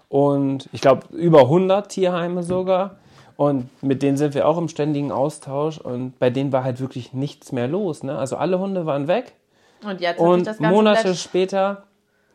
und 0.08 0.68
ich 0.72 0.80
glaube 0.80 1.06
über 1.12 1.42
100 1.42 1.88
Tierheime 1.88 2.42
sogar 2.42 2.96
und 3.36 3.68
mit 3.82 4.02
denen 4.02 4.16
sind 4.16 4.34
wir 4.34 4.48
auch 4.48 4.58
im 4.58 4.68
ständigen 4.68 5.12
Austausch 5.12 5.78
und 5.78 6.18
bei 6.18 6.30
denen 6.30 6.52
war 6.52 6.64
halt 6.64 6.80
wirklich 6.80 7.12
nichts 7.12 7.52
mehr 7.52 7.68
los. 7.68 8.02
Ne? 8.02 8.16
Also 8.16 8.36
alle 8.36 8.58
Hunde 8.58 8.86
waren 8.86 9.06
weg 9.06 9.34
Und 9.84 10.00
jetzt 10.00 10.18
und 10.18 10.46
das 10.46 10.58
Ganze 10.58 10.74
Monate 10.74 11.14
später 11.14 11.84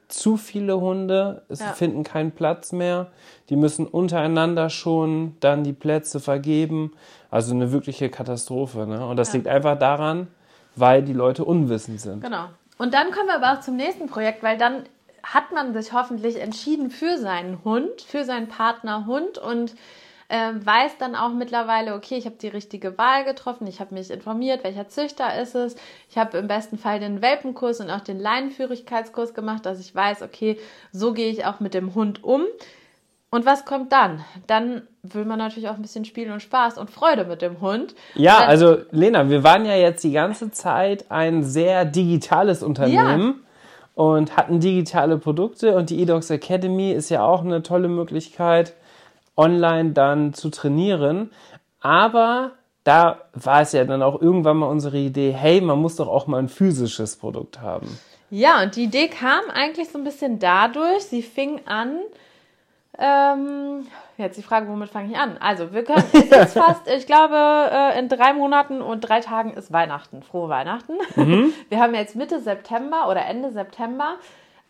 zu 0.09 0.37
viele 0.37 0.79
Hunde, 0.81 1.43
es 1.49 1.59
Ja. 1.59 1.67
finden 1.67 2.03
keinen 2.03 2.31
Platz 2.31 2.71
mehr. 2.71 3.07
Die 3.49 3.55
müssen 3.55 3.87
untereinander 3.87 4.69
schon 4.69 5.37
dann 5.39 5.63
die 5.63 5.73
Plätze 5.73 6.19
vergeben. 6.19 6.91
Also 7.31 7.53
eine 7.53 7.71
wirkliche 7.71 8.09
Katastrophe. 8.09 8.85
Ne? 8.87 9.05
Und 9.05 9.17
das 9.17 9.29
Ja. 9.29 9.35
liegt 9.37 9.47
einfach 9.47 9.77
daran, 9.77 10.27
weil 10.75 11.03
die 11.03 11.13
Leute 11.13 11.45
unwissend 11.45 12.01
sind. 12.01 12.21
Genau. 12.21 12.45
Und 12.77 12.93
dann 12.93 13.11
kommen 13.11 13.27
wir 13.27 13.35
aber 13.35 13.57
auch 13.59 13.61
zum 13.61 13.75
nächsten 13.75 14.07
Projekt, 14.07 14.41
weil 14.41 14.57
dann 14.57 14.83
hat 15.21 15.51
man 15.53 15.73
sich 15.73 15.93
hoffentlich 15.93 16.41
entschieden 16.41 16.89
für 16.89 17.17
seinen 17.17 17.63
Hund, 17.63 18.01
für 18.01 18.23
seinen 18.23 18.47
Partner 18.47 19.05
Hund 19.05 19.37
und 19.37 19.75
ähm, 20.29 20.63
weiß 20.63 20.97
dann 20.99 21.15
auch 21.15 21.33
mittlerweile, 21.33 21.95
okay, 21.95 22.15
ich 22.15 22.25
habe 22.25 22.35
die 22.35 22.47
richtige 22.47 22.97
Wahl 22.97 23.25
getroffen, 23.25 23.65
ich 23.65 23.79
habe 23.79 23.95
mich 23.95 24.11
informiert, 24.11 24.63
welcher 24.63 24.87
Züchter 24.87 25.39
ist 25.41 25.55
es. 25.55 25.75
Ich 26.09 26.17
habe 26.17 26.37
im 26.37 26.47
besten 26.47 26.77
Fall 26.77 26.99
den 26.99 27.21
Welpenkurs 27.21 27.79
und 27.79 27.89
auch 27.89 28.01
den 28.01 28.19
Leinenführigkeitskurs 28.19 29.33
gemacht, 29.33 29.65
dass 29.65 29.79
ich 29.79 29.93
weiß, 29.93 30.21
okay, 30.21 30.59
so 30.91 31.13
gehe 31.13 31.31
ich 31.31 31.45
auch 31.45 31.59
mit 31.59 31.73
dem 31.73 31.95
Hund 31.95 32.23
um. 32.23 32.43
Und 33.31 33.45
was 33.45 33.65
kommt 33.65 33.91
dann? 33.91 34.23
Dann 34.47 34.83
will 35.03 35.25
man 35.25 35.37
natürlich 35.37 35.69
auch 35.69 35.75
ein 35.75 35.81
bisschen 35.81 36.05
Spiel 36.05 36.31
und 36.31 36.41
Spaß 36.41 36.77
und 36.77 36.89
Freude 36.89 37.25
mit 37.25 37.41
dem 37.41 37.61
Hund. 37.61 37.95
Ja, 38.15 38.39
also 38.39 38.77
Lena, 38.91 39.29
wir 39.29 39.43
waren 39.43 39.65
ja 39.65 39.75
jetzt 39.75 40.03
die 40.03 40.11
ganze 40.11 40.51
Zeit 40.51 41.05
ein 41.09 41.43
sehr 41.43 41.85
digitales 41.85 42.63
Unternehmen 42.63 43.43
und 43.95 44.37
hatten 44.37 44.59
digitale 44.59 45.17
Produkte 45.17 45.75
und 45.75 45.89
die 45.89 46.01
eDogs 46.01 46.29
Academy 46.29 46.91
ist 46.91 47.09
ja 47.09 47.23
auch 47.23 47.43
eine 47.43 47.61
tolle 47.61 47.87
Möglichkeit, 47.87 48.73
online 49.39 49.91
dann 49.91 50.33
zu 50.33 50.49
trainieren. 50.49 51.31
Aber 51.81 52.51
da 52.83 53.21
war 53.33 53.61
es 53.61 53.71
ja 53.71 53.85
dann 53.85 54.03
auch 54.03 54.21
irgendwann 54.21 54.57
mal 54.57 54.67
unsere 54.67 54.97
Idee, 54.97 55.31
hey, 55.31 55.61
man 55.61 55.79
muss 55.79 55.95
doch 55.95 56.07
auch 56.07 56.27
mal 56.27 56.37
ein 56.37 56.49
physisches 56.49 57.15
Produkt 57.15 57.61
haben. 57.61 57.97
Ja, 58.29 58.61
und 58.61 58.75
die 58.75 58.83
Idee 58.83 59.07
kam 59.07 59.41
eigentlich 59.51 59.89
so 59.89 59.97
ein 59.97 60.03
bisschen 60.03 60.39
dadurch, 60.39 61.03
sie 61.03 61.23
fing 61.23 61.61
an, 61.65 61.99
ähm, 62.97 63.87
jetzt 64.17 64.37
die 64.37 64.43
Frage, 64.43 64.67
womit 64.67 64.89
fange 64.89 65.11
ich 65.11 65.17
an? 65.17 65.37
Also, 65.39 65.71
wir 65.73 65.83
können, 65.83 66.03
es 66.11 66.23
ist 66.23 66.53
fast, 66.53 66.87
ich 66.87 67.05
glaube, 67.05 67.35
äh, 67.71 67.97
in 67.97 68.09
drei 68.09 68.33
Monaten 68.33 68.81
und 68.81 69.01
drei 69.01 69.21
Tagen 69.21 69.53
ist 69.53 69.71
Weihnachten. 69.71 70.21
Frohe 70.21 70.49
Weihnachten. 70.49 70.93
Wir 71.69 71.79
haben 71.79 71.95
jetzt 71.95 72.15
Mitte 72.15 72.41
September 72.41 73.07
oder 73.09 73.25
Ende 73.25 73.51
September. 73.51 74.15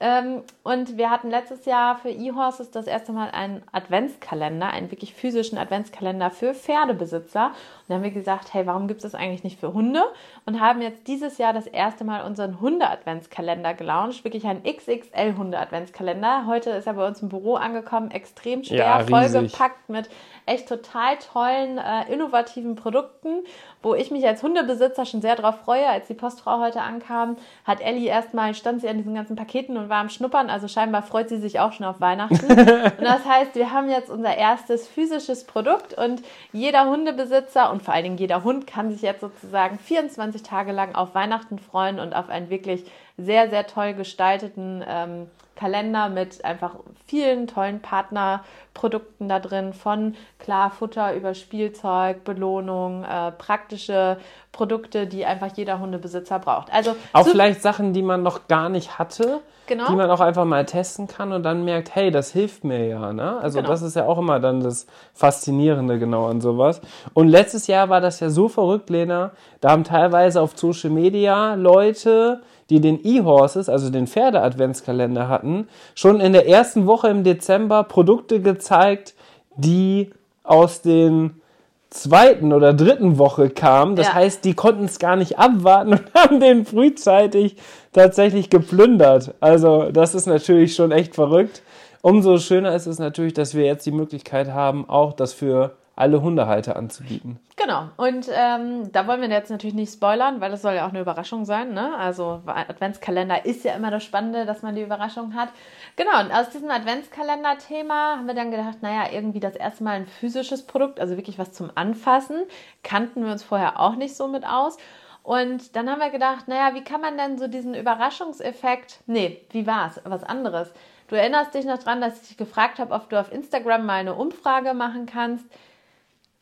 Ähm, 0.02 0.44
und 0.64 0.98
wir 0.98 1.10
hatten 1.10 1.30
letztes 1.30 1.66
Jahr 1.66 1.98
für 1.98 2.10
eHorses 2.10 2.72
das 2.72 2.88
erste 2.88 3.12
Mal 3.12 3.32
einen 3.32 3.64
Adventskalender, 3.74 4.70
einen 4.70 4.92
wirklich 4.92 5.14
physischen 5.14 5.58
Adventskalender 5.58 6.32
für 6.32 6.54
Pferdebesitzer. 6.54 7.48
Und 7.48 7.54
da 7.90 7.96
haben 7.96 8.04
wir 8.04 8.12
gesagt, 8.12 8.54
hey, 8.54 8.66
warum 8.66 8.88
gibt 8.88 9.04
es 9.04 9.12
das 9.12 9.20
eigentlich 9.20 9.44
nicht 9.44 9.60
für 9.60 9.74
Hunde? 9.74 10.02
Und 10.46 10.62
haben 10.62 10.82
jetzt 10.82 11.08
dieses 11.08 11.38
Jahr 11.38 11.52
das 11.52 11.68
erste 11.68 12.06
Mal 12.06 12.24
unseren 12.24 12.62
Hunde-Adventskalender 12.62 13.74
gelauncht. 13.74 14.24
Wirklich 14.24 14.46
ein 14.46 14.64
XXL-Hunde-Adventskalender. 14.64 16.46
Heute 16.46 16.70
ist 16.70 16.88
er 16.88 16.94
bei 16.94 17.06
uns 17.06 17.22
im 17.22 17.28
Büro 17.28 17.56
angekommen, 17.56 18.10
extrem 18.12 18.64
schwer, 18.64 18.78
Ja, 18.78 19.00
vollgepackt 19.02 19.90
mit 19.90 20.10
echt 20.50 20.68
total 20.68 21.18
tollen, 21.18 21.78
äh, 21.78 22.12
innovativen 22.12 22.76
Produkten, 22.76 23.44
wo 23.82 23.94
ich 23.94 24.12
mich 24.12 24.26
als 24.26 24.44
Hundebesitzer 24.44 25.06
schon 25.06 25.22
sehr 25.22 25.36
darauf 25.36 25.60
freue. 25.60 25.88
Als 25.88 26.08
die 26.08 26.14
Postfrau 26.14 26.60
heute 26.60 26.82
ankam, 26.82 27.38
hat 27.64 27.80
Ellie 27.82 28.10
erstmal, 28.10 28.54
stand 28.56 28.82
sie 28.82 28.90
an 28.90 28.98
diesen 28.98 29.16
ganzen 29.16 29.36
Paketen 29.36 29.78
und 29.78 29.90
war 29.90 30.02
am 30.02 30.10
Schnuppern. 30.10 30.50
Also 30.50 30.68
scheinbar 30.68 31.04
freut 31.04 31.30
sie 31.30 31.38
sich 31.38 31.60
auch 31.60 31.72
schon 31.72 31.86
auf 31.86 32.02
Weihnachten. 32.02 32.46
und 32.52 33.02
das 33.02 33.26
heißt, 33.26 33.56
wir 33.56 33.72
haben 33.72 33.90
jetzt 33.90 34.10
unser 34.10 34.36
erstes 34.36 34.88
physisches 34.88 35.46
Produkt 35.46 35.94
und 35.94 36.22
jeder 36.52 36.90
Hundebesitzer 36.90 37.72
und 37.72 37.82
vor 37.82 37.94
allen 37.94 38.04
Dingen 38.04 38.18
jeder 38.18 38.44
Hund 38.44 38.68
kann 38.68 38.92
sich 38.92 39.02
jetzt 39.02 39.22
sozusagen 39.22 39.80
24 39.80 40.44
Tage 40.44 40.72
lang 40.72 40.96
auf 40.96 41.16
Weihnachten 41.16 41.60
freuen 41.60 42.00
und 42.00 42.14
auf 42.14 42.30
einen 42.30 42.50
wirklich 42.50 42.86
sehr, 43.20 43.50
sehr 43.50 43.68
toll 43.68 43.94
gestalteten 43.94 44.84
ähm, 44.88 45.28
Kalender 45.60 46.08
mit 46.08 46.46
einfach 46.46 46.76
vielen 47.06 47.46
tollen 47.48 47.82
Partnerprodukten 47.82 49.28
da 49.28 49.40
drin, 49.40 49.74
von 49.74 50.16
klar 50.40 50.72
Futter 50.72 51.14
über 51.14 51.34
Spielzeug, 51.34 52.24
Belohnung, 52.24 53.04
äh, 53.04 53.32
praktische 53.34 54.18
Produkte, 54.54 55.06
die 55.06 55.26
einfach 55.26 55.50
jeder 55.58 55.80
Hundebesitzer 55.80 56.40
braucht. 56.40 56.72
Also 56.72 56.96
auch 57.12 57.28
vielleicht 57.28 57.62
Sachen, 57.62 57.92
die 57.92 58.04
man 58.04 58.24
noch 58.24 58.48
gar 58.48 58.70
nicht 58.70 59.00
hatte, 59.00 59.42
genau. 59.68 59.88
die 59.90 59.96
man 59.96 60.10
auch 60.10 60.22
einfach 60.22 60.46
mal 60.46 60.66
testen 60.66 61.08
kann 61.08 61.34
und 61.34 61.44
dann 61.44 61.66
merkt, 61.66 61.94
hey, 61.94 62.10
das 62.10 62.32
hilft 62.32 62.64
mir 62.64 62.88
ja. 62.88 63.12
Ne? 63.12 63.38
Also 63.42 63.60
genau. 63.60 63.70
das 63.70 63.82
ist 63.82 63.98
ja 63.98 64.06
auch 64.06 64.18
immer 64.18 64.40
dann 64.40 64.62
das 64.62 64.88
Faszinierende 65.14 66.00
genau 66.00 66.28
an 66.28 66.40
sowas. 66.40 66.80
Und 67.14 67.28
letztes 67.28 67.68
Jahr 67.68 67.90
war 67.90 68.00
das 68.00 68.22
ja 68.22 68.30
so 68.30 68.48
verrückt, 68.48 68.90
Lena. 68.90 69.32
Da 69.60 69.72
haben 69.72 69.84
teilweise 69.84 70.42
auf 70.42 70.58
Social 70.58 70.90
Media 70.90 71.56
Leute 71.56 72.42
die 72.70 72.80
den 72.80 73.00
E-Horses, 73.04 73.70
also 73.70 73.90
den 73.90 74.08
Pferde-Adventskalender 74.08 75.28
hatten, 75.28 75.68
schon 75.96 76.20
in 76.20 76.34
der 76.34 76.48
ersten 76.48 76.86
Woche 76.86 77.10
im 77.10 77.24
Dezember 77.24 77.84
Produkte 77.84 78.42
gezeigt, 78.42 79.16
die 79.58 80.12
aus 80.44 80.82
den 80.82 81.42
zweiten 81.90 82.54
oder 82.54 82.74
dritten 82.74 83.18
Woche 83.18 83.50
kamen. 83.50 83.96
Das 83.96 84.08
ja. 84.08 84.14
heißt, 84.14 84.46
die 84.46 84.54
konnten 84.54 84.86
es 84.86 85.00
gar 85.00 85.16
nicht 85.16 85.40
abwarten 85.40 85.94
und 85.94 86.14
haben 86.14 86.40
den 86.40 86.66
frühzeitig 86.66 87.56
tatsächlich 87.94 88.50
geplündert. 88.50 89.34
Also 89.40 89.92
das 89.92 90.14
ist 90.16 90.28
natürlich 90.28 90.76
schon 90.76 90.92
echt 90.92 91.16
verrückt. 91.16 91.64
Umso 92.02 92.38
schöner 92.38 92.76
ist 92.76 92.86
es 92.86 93.00
natürlich, 93.00 93.34
dass 93.34 93.56
wir 93.56 93.66
jetzt 93.66 93.86
die 93.86 93.92
Möglichkeit 93.92 94.50
haben, 94.50 94.88
auch 94.88 95.14
das 95.14 95.34
für 95.34 95.72
alle 96.00 96.22
Hundehalter 96.22 96.78
anzubieten. 96.78 97.40
Genau. 97.58 97.90
Und 97.98 98.30
ähm, 98.32 98.90
da 98.92 99.06
wollen 99.06 99.22
wir 99.22 99.30
jetzt 99.30 99.52
natürlich 99.52 99.76
nicht 99.76 99.94
spoilern, 99.94 100.40
weil 100.40 100.50
das 100.50 100.62
soll 100.62 100.76
ja 100.76 100.86
auch 100.86 100.92
eine 100.92 101.02
Überraschung 101.02 101.44
sein. 101.44 101.74
Ne? 101.74 101.94
Also 101.98 102.42
Adventskalender 102.46 103.46
ist 103.46 103.66
ja 103.66 103.74
immer 103.74 103.92
das 103.92 104.04
Spannende, 104.04 104.46
dass 104.46 104.62
man 104.62 104.76
die 104.76 104.82
Überraschung 104.82 105.36
hat. 105.36 105.50
Genau. 105.98 106.22
Und 106.22 106.32
aus 106.32 106.50
diesem 106.50 106.72
Adventskalender-Thema 106.72 108.18
haben 108.18 108.28
wir 108.28 108.34
dann 108.34 108.52
gedacht, 108.52 108.82
naja, 108.82 109.12
irgendwie 109.12 109.42
das 109.42 109.56
erste 109.56 109.84
Mal 109.84 109.98
ein 109.98 110.08
physisches 110.08 110.66
Produkt, 110.66 111.02
also 111.02 111.18
wirklich 111.18 111.38
was 111.38 111.52
zum 111.52 111.70
Anfassen, 111.76 112.44
kannten 112.82 113.26
wir 113.26 113.32
uns 113.34 113.44
vorher 113.44 113.80
auch 113.80 113.96
nicht 113.96 114.16
so 114.16 114.28
mit 114.30 114.48
aus. 114.48 114.78
Und 115.22 115.76
dann 115.76 115.90
haben 115.90 116.00
wir 116.00 116.12
gedacht, 116.12 116.48
naja, 116.48 116.74
wie 116.76 116.84
kann 116.84 117.02
man 117.02 117.18
denn 117.18 117.38
so 117.38 117.50
diesen 117.50 117.76
Überraschungseffekt, 117.76 119.02
nee, 119.06 119.46
wie 119.52 119.68
war 119.68 119.88
es? 119.88 120.02
Was 120.06 120.24
anderes. 120.24 120.72
Du 121.10 121.16
erinnerst 121.16 121.54
dich 121.56 121.66
noch 121.66 121.80
dran, 121.80 122.00
dass 122.00 122.22
ich 122.22 122.28
dich 122.30 122.38
gefragt 122.38 122.80
habe, 122.80 122.94
ob 122.94 123.10
du 123.10 123.20
auf 123.20 123.32
Instagram 123.32 123.86
mal 123.86 123.96
eine 123.96 124.16
Umfrage 124.16 124.74
machen 124.74 125.08
kannst 125.08 125.46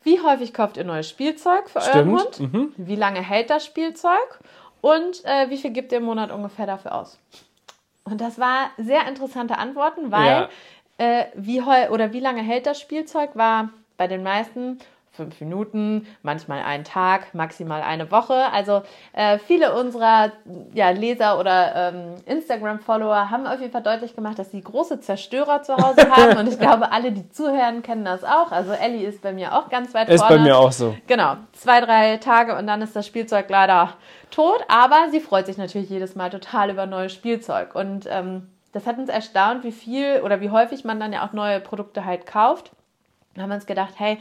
wie 0.08 0.20
häufig 0.22 0.54
kauft 0.54 0.78
ihr 0.78 0.84
neues 0.84 1.08
Spielzeug 1.08 1.68
für 1.68 1.82
Stimmt. 1.82 1.96
euren 1.96 2.10
Hund? 2.12 2.40
Mhm. 2.40 2.72
Wie 2.78 2.96
lange 2.96 3.20
hält 3.20 3.50
das 3.50 3.64
Spielzeug? 3.66 4.40
Und 4.80 5.22
äh, 5.24 5.50
wie 5.50 5.58
viel 5.58 5.70
gibt 5.70 5.92
ihr 5.92 5.98
im 5.98 6.04
Monat 6.04 6.30
ungefähr 6.30 6.66
dafür 6.66 6.94
aus? 6.94 7.18
Und 8.04 8.20
das 8.20 8.38
war 8.38 8.70
sehr 8.78 9.06
interessante 9.06 9.58
Antworten, 9.58 10.10
weil 10.10 10.48
ja. 10.98 11.20
äh, 11.20 11.26
wie 11.34 11.60
oder 11.60 12.12
wie 12.14 12.20
lange 12.20 12.40
hält 12.40 12.64
das 12.64 12.80
Spielzeug 12.80 13.30
war 13.34 13.68
bei 13.98 14.06
den 14.06 14.22
meisten 14.22 14.78
fünf 15.18 15.40
Minuten, 15.40 16.06
manchmal 16.22 16.62
einen 16.62 16.84
Tag, 16.84 17.34
maximal 17.34 17.82
eine 17.82 18.10
Woche. 18.12 18.50
Also 18.52 18.82
äh, 19.12 19.38
viele 19.38 19.74
unserer 19.74 20.30
ja, 20.72 20.90
Leser 20.90 21.40
oder 21.40 21.92
ähm, 21.92 22.14
Instagram-Follower 22.24 23.30
haben 23.30 23.46
auf 23.46 23.60
jeden 23.60 23.72
Fall 23.72 23.82
deutlich 23.82 24.14
gemacht, 24.14 24.38
dass 24.38 24.52
sie 24.52 24.62
große 24.62 25.00
Zerstörer 25.00 25.62
zu 25.62 25.76
Hause 25.76 26.08
haben. 26.16 26.38
Und 26.38 26.48
ich 26.48 26.58
glaube, 26.58 26.92
alle, 26.92 27.10
die 27.10 27.28
zuhören, 27.28 27.82
kennen 27.82 28.04
das 28.04 28.22
auch. 28.22 28.52
Also 28.52 28.72
Ellie 28.72 29.06
ist 29.06 29.20
bei 29.20 29.32
mir 29.32 29.54
auch 29.54 29.68
ganz 29.68 29.92
weit 29.92 30.08
ist 30.08 30.20
vorne. 30.20 30.36
Ist 30.36 30.42
bei 30.42 30.48
mir 30.48 30.56
auch 30.56 30.72
so. 30.72 30.94
Genau, 31.08 31.36
zwei, 31.52 31.80
drei 31.80 32.18
Tage 32.18 32.56
und 32.56 32.68
dann 32.68 32.80
ist 32.80 32.94
das 32.94 33.06
Spielzeug 33.06 33.46
leider 33.48 33.94
tot. 34.30 34.64
Aber 34.68 35.08
sie 35.10 35.20
freut 35.20 35.46
sich 35.46 35.58
natürlich 35.58 35.90
jedes 35.90 36.14
Mal 36.14 36.30
total 36.30 36.70
über 36.70 36.86
neues 36.86 37.12
Spielzeug. 37.12 37.74
Und 37.74 38.06
ähm, 38.08 38.48
das 38.72 38.86
hat 38.86 38.98
uns 38.98 39.08
erstaunt, 39.08 39.64
wie 39.64 39.72
viel 39.72 40.20
oder 40.22 40.40
wie 40.40 40.50
häufig 40.50 40.84
man 40.84 41.00
dann 41.00 41.12
ja 41.12 41.26
auch 41.26 41.32
neue 41.32 41.58
Produkte 41.58 42.04
halt 42.04 42.24
kauft. 42.24 42.70
Da 43.34 43.42
haben 43.42 43.50
wir 43.50 43.56
uns 43.56 43.66
gedacht, 43.66 43.94
hey, 43.96 44.18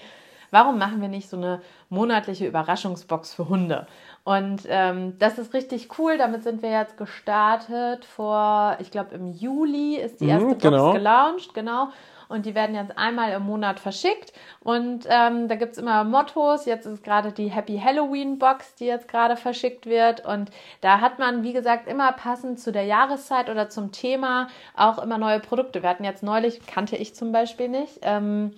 warum 0.51 0.77
machen 0.77 1.01
wir 1.01 1.07
nicht 1.07 1.29
so 1.29 1.37
eine 1.37 1.61
monatliche 1.89 2.47
Überraschungsbox 2.47 3.33
für 3.33 3.49
Hunde? 3.49 3.87
Und 4.23 4.63
ähm, 4.67 5.17
das 5.19 5.37
ist 5.39 5.53
richtig 5.53 5.97
cool. 5.97 6.17
Damit 6.17 6.43
sind 6.43 6.61
wir 6.61 6.71
jetzt 6.71 6.97
gestartet 6.97 8.03
vor, 8.03 8.75
ich 8.79 8.91
glaube, 8.91 9.15
im 9.15 9.31
Juli 9.31 9.95
ist 9.95 10.19
die 10.19 10.25
mhm, 10.25 10.29
erste 10.29 10.47
mhm, 10.47 10.57
genau. 10.57 10.85
Box 10.85 10.97
gelauncht, 10.97 11.53
genau. 11.53 11.89
Und 12.29 12.45
die 12.45 12.55
werden 12.55 12.75
jetzt 12.75 12.97
einmal 12.97 13.31
im 13.31 13.43
Monat 13.43 13.79
verschickt. 13.79 14.33
Und 14.59 15.05
ähm, 15.07 15.47
da 15.47 15.55
gibt 15.55 15.73
es 15.73 15.77
immer 15.77 16.03
Mottos. 16.03 16.65
Jetzt 16.65 16.85
ist 16.85 17.03
gerade 17.03 17.31
die 17.31 17.47
Happy 17.47 17.79
Halloween 17.79 18.37
Box, 18.37 18.75
die 18.75 18.85
jetzt 18.85 19.07
gerade 19.07 19.37
verschickt 19.37 19.85
wird. 19.85 20.25
Und 20.25 20.51
da 20.81 20.99
hat 20.99 21.19
man, 21.19 21.43
wie 21.43 21.53
gesagt, 21.53 21.87
immer 21.87 22.11
passend 22.11 22.59
zu 22.59 22.71
der 22.71 22.83
Jahreszeit 22.83 23.49
oder 23.49 23.69
zum 23.69 23.91
Thema 23.91 24.47
auch 24.75 25.01
immer 25.01 25.17
neue 25.17 25.39
Produkte. 25.39 25.81
Wir 25.81 25.89
hatten 25.89 26.03
jetzt 26.03 26.23
neulich, 26.23 26.65
kannte 26.67 26.97
ich 26.97 27.15
zum 27.15 27.31
Beispiel 27.31 27.69
nicht, 27.69 27.99
ähm, 28.01 28.51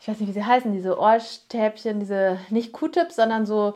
ich 0.00 0.08
weiß 0.08 0.20
nicht, 0.20 0.28
wie 0.28 0.32
sie 0.32 0.44
heißen, 0.44 0.72
diese 0.72 0.98
Ohrstäbchen, 0.98 2.00
diese 2.00 2.38
nicht 2.50 2.72
Q-Tips, 2.72 3.16
sondern 3.16 3.46
so 3.46 3.74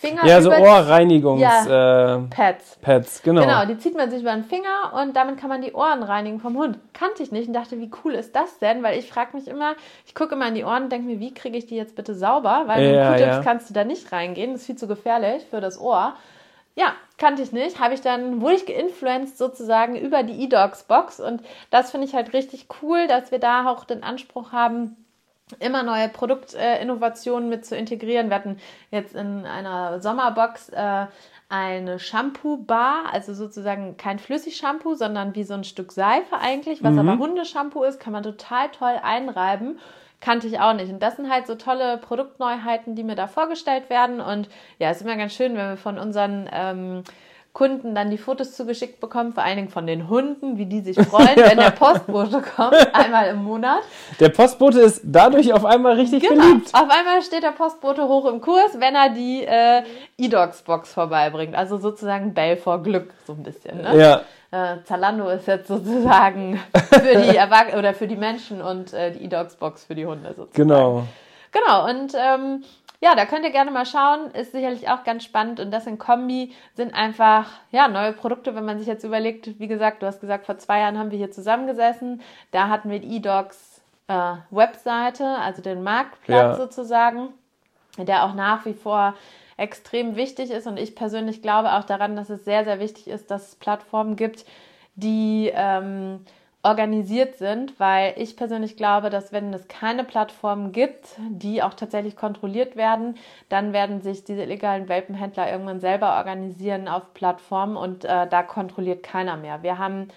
Finger. 0.00 0.26
Ja, 0.26 0.42
so 0.42 0.50
Ohrreinigungs 0.50 1.40
ja, 1.40 2.16
äh, 2.16 2.20
Pads. 2.28 2.78
Pads, 2.82 3.22
genau. 3.22 3.42
Genau, 3.42 3.64
die 3.66 3.78
zieht 3.78 3.96
man 3.96 4.10
sich 4.10 4.22
über 4.22 4.32
den 4.32 4.44
Finger 4.44 4.92
und 5.00 5.14
damit 5.14 5.38
kann 5.38 5.48
man 5.48 5.62
die 5.62 5.72
Ohren 5.72 6.02
reinigen 6.02 6.40
vom 6.40 6.56
Hund. 6.56 6.78
Kannte 6.92 7.22
ich 7.22 7.30
nicht 7.30 7.46
und 7.46 7.54
dachte, 7.54 7.78
wie 7.78 7.90
cool 8.02 8.14
ist 8.14 8.34
das 8.34 8.58
denn? 8.58 8.82
Weil 8.82 8.98
ich 8.98 9.08
frage 9.08 9.36
mich 9.36 9.46
immer, 9.46 9.76
ich 10.04 10.14
gucke 10.14 10.34
immer 10.34 10.48
in 10.48 10.54
die 10.54 10.64
Ohren 10.64 10.84
und 10.84 10.92
denke 10.92 11.06
mir, 11.06 11.20
wie 11.20 11.32
kriege 11.32 11.56
ich 11.56 11.66
die 11.66 11.76
jetzt 11.76 11.94
bitte 11.94 12.14
sauber? 12.16 12.64
Weil 12.66 12.90
mit 12.90 13.00
Q-Tips 13.00 13.36
ja. 13.36 13.42
kannst 13.42 13.70
du 13.70 13.74
da 13.74 13.84
nicht 13.84 14.10
reingehen, 14.10 14.52
das 14.52 14.62
ist 14.62 14.66
viel 14.66 14.76
zu 14.76 14.88
gefährlich 14.88 15.44
für 15.48 15.60
das 15.60 15.80
Ohr. 15.80 16.16
Ja, 16.74 16.94
kannte 17.18 17.42
ich 17.42 17.52
nicht. 17.52 17.78
Habe 17.78 17.94
ich 17.94 18.00
dann, 18.00 18.40
wurde 18.40 18.56
ich 18.56 18.66
geinfluenced 18.66 19.38
sozusagen 19.38 19.94
über 19.94 20.24
die 20.24 20.42
E-Dogs-Box 20.44 21.20
und 21.20 21.42
das 21.70 21.92
finde 21.92 22.06
ich 22.08 22.14
halt 22.14 22.32
richtig 22.32 22.66
cool, 22.82 23.06
dass 23.06 23.30
wir 23.30 23.38
da 23.38 23.68
auch 23.68 23.84
den 23.84 24.02
Anspruch 24.02 24.50
haben, 24.52 24.96
immer 25.60 25.82
neue 25.82 26.08
Produktinnovationen 26.08 27.48
mit 27.48 27.64
zu 27.64 27.76
integrieren. 27.76 28.28
Wir 28.28 28.36
hatten 28.36 28.58
jetzt 28.90 29.14
in 29.14 29.46
einer 29.46 30.00
Sommerbox 30.00 30.70
äh, 30.70 31.06
eine 31.48 31.98
Shampoo-Bar, 31.98 33.12
also 33.12 33.34
sozusagen 33.34 33.98
kein 33.98 34.18
Flüssig-Shampoo, 34.18 34.94
sondern 34.94 35.34
wie 35.34 35.44
so 35.44 35.52
ein 35.52 35.64
Stück 35.64 35.92
Seife 35.92 36.38
eigentlich, 36.40 36.82
was 36.82 36.92
mhm. 36.92 37.00
aber 37.00 37.18
Hundeshampoo 37.18 37.82
ist, 37.82 38.00
kann 38.00 38.14
man 38.14 38.22
total 38.22 38.70
toll 38.70 38.98
einreiben. 39.02 39.78
Kannte 40.20 40.46
ich 40.46 40.60
auch 40.60 40.72
nicht. 40.72 40.90
Und 40.90 41.02
das 41.02 41.16
sind 41.16 41.28
halt 41.30 41.46
so 41.46 41.56
tolle 41.56 41.98
Produktneuheiten, 41.98 42.94
die 42.94 43.02
mir 43.02 43.16
da 43.16 43.26
vorgestellt 43.26 43.90
werden. 43.90 44.20
Und 44.20 44.48
ja, 44.78 44.88
es 44.90 44.98
ist 44.98 45.02
immer 45.02 45.16
ganz 45.16 45.34
schön, 45.34 45.54
wenn 45.54 45.70
wir 45.70 45.76
von 45.76 45.98
unseren 45.98 46.48
ähm, 46.52 47.02
Kunden 47.52 47.94
dann 47.94 48.10
die 48.10 48.16
Fotos 48.16 48.54
zugeschickt 48.56 48.98
bekommen, 48.98 49.34
vor 49.34 49.42
allen 49.42 49.56
Dingen 49.56 49.68
von 49.68 49.86
den 49.86 50.08
Hunden, 50.08 50.56
wie 50.56 50.64
die 50.64 50.80
sich 50.80 50.98
freuen, 51.08 51.36
wenn 51.36 51.58
der 51.58 51.70
Postbote 51.70 52.40
kommt, 52.40 52.94
einmal 52.94 53.28
im 53.28 53.44
Monat. 53.44 53.82
Der 54.20 54.30
Postbote 54.30 54.80
ist 54.80 55.02
dadurch 55.04 55.52
auf 55.52 55.66
einmal 55.66 55.94
richtig 55.94 56.26
genau. 56.26 56.40
beliebt. 56.40 56.70
Auf 56.72 56.88
einmal 56.88 57.20
steht 57.20 57.42
der 57.42 57.52
Postbote 57.52 58.08
hoch 58.08 58.24
im 58.26 58.40
Kurs, 58.40 58.78
wenn 58.78 58.94
er 58.94 59.10
die 59.10 59.44
äh, 59.44 59.82
E-Dogs-Box 60.16 60.94
vorbeibringt. 60.94 61.54
Also 61.54 61.76
sozusagen 61.76 62.32
Bell 62.32 62.56
vor 62.56 62.82
Glück, 62.82 63.12
so 63.26 63.34
ein 63.34 63.42
bisschen. 63.42 63.82
Ne? 63.82 63.98
Ja. 63.98 64.22
Äh, 64.50 64.82
Zalando 64.84 65.28
ist 65.28 65.46
jetzt 65.46 65.68
sozusagen 65.68 66.58
für 66.90 67.16
die 67.20 67.36
Erwach 67.36 67.74
oder 67.76 67.92
für 67.92 68.06
die 68.06 68.16
Menschen 68.16 68.62
und 68.62 68.94
äh, 68.94 69.12
die 69.12 69.24
E-Dogs-Box 69.24 69.84
für 69.84 69.94
die 69.94 70.06
Hunde 70.06 70.28
sozusagen. 70.28 70.68
Genau. 70.68 71.04
Genau, 71.52 71.86
und 71.86 72.14
ähm, 72.14 72.64
ja, 73.02 73.16
da 73.16 73.26
könnt 73.26 73.44
ihr 73.44 73.50
gerne 73.50 73.72
mal 73.72 73.84
schauen. 73.84 74.30
Ist 74.30 74.52
sicherlich 74.52 74.88
auch 74.88 75.02
ganz 75.02 75.24
spannend. 75.24 75.58
Und 75.58 75.72
das 75.72 75.88
in 75.88 75.98
Kombi 75.98 76.54
sind 76.74 76.94
einfach, 76.94 77.50
ja, 77.72 77.88
neue 77.88 78.12
Produkte, 78.12 78.54
wenn 78.54 78.64
man 78.64 78.78
sich 78.78 78.86
jetzt 78.86 79.02
überlegt, 79.02 79.58
wie 79.58 79.66
gesagt, 79.66 80.02
du 80.02 80.06
hast 80.06 80.20
gesagt, 80.20 80.46
vor 80.46 80.56
zwei 80.58 80.78
Jahren 80.78 80.96
haben 80.96 81.10
wir 81.10 81.18
hier 81.18 81.32
zusammengesessen. 81.32 82.22
Da 82.52 82.68
hatten 82.68 82.90
wir 82.90 83.00
die 83.00 83.16
eDocs 83.16 83.82
äh, 84.06 84.34
Webseite, 84.50 85.26
also 85.26 85.62
den 85.62 85.82
Marktplatz 85.82 86.40
ja. 86.50 86.54
sozusagen, 86.54 87.30
der 87.98 88.24
auch 88.24 88.34
nach 88.34 88.64
wie 88.66 88.74
vor 88.74 89.14
extrem 89.56 90.14
wichtig 90.14 90.52
ist. 90.52 90.68
Und 90.68 90.78
ich 90.78 90.94
persönlich 90.94 91.42
glaube 91.42 91.72
auch 91.72 91.84
daran, 91.84 92.14
dass 92.14 92.30
es 92.30 92.44
sehr, 92.44 92.64
sehr 92.64 92.78
wichtig 92.78 93.08
ist, 93.08 93.32
dass 93.32 93.48
es 93.48 93.54
Plattformen 93.56 94.14
gibt, 94.14 94.44
die 94.94 95.50
ähm, 95.52 96.24
organisiert 96.62 97.36
sind, 97.36 97.78
weil 97.80 98.14
ich 98.16 98.36
persönlich 98.36 98.76
glaube, 98.76 99.10
dass 99.10 99.32
wenn 99.32 99.52
es 99.52 99.66
keine 99.66 100.04
Plattformen 100.04 100.70
gibt, 100.70 101.16
die 101.28 101.62
auch 101.62 101.74
tatsächlich 101.74 102.14
kontrolliert 102.14 102.76
werden, 102.76 103.16
dann 103.48 103.72
werden 103.72 104.00
sich 104.00 104.24
diese 104.24 104.42
illegalen 104.42 104.88
Welpenhändler 104.88 105.50
irgendwann 105.50 105.80
selber 105.80 106.16
organisieren 106.16 106.86
auf 106.86 107.14
Plattformen 107.14 107.76
und 107.76 108.04
äh, 108.04 108.28
da 108.28 108.42
kontrolliert 108.44 109.02
keiner 109.02 109.36
mehr. 109.36 109.64
Wir 109.64 109.78
haben 109.78 110.08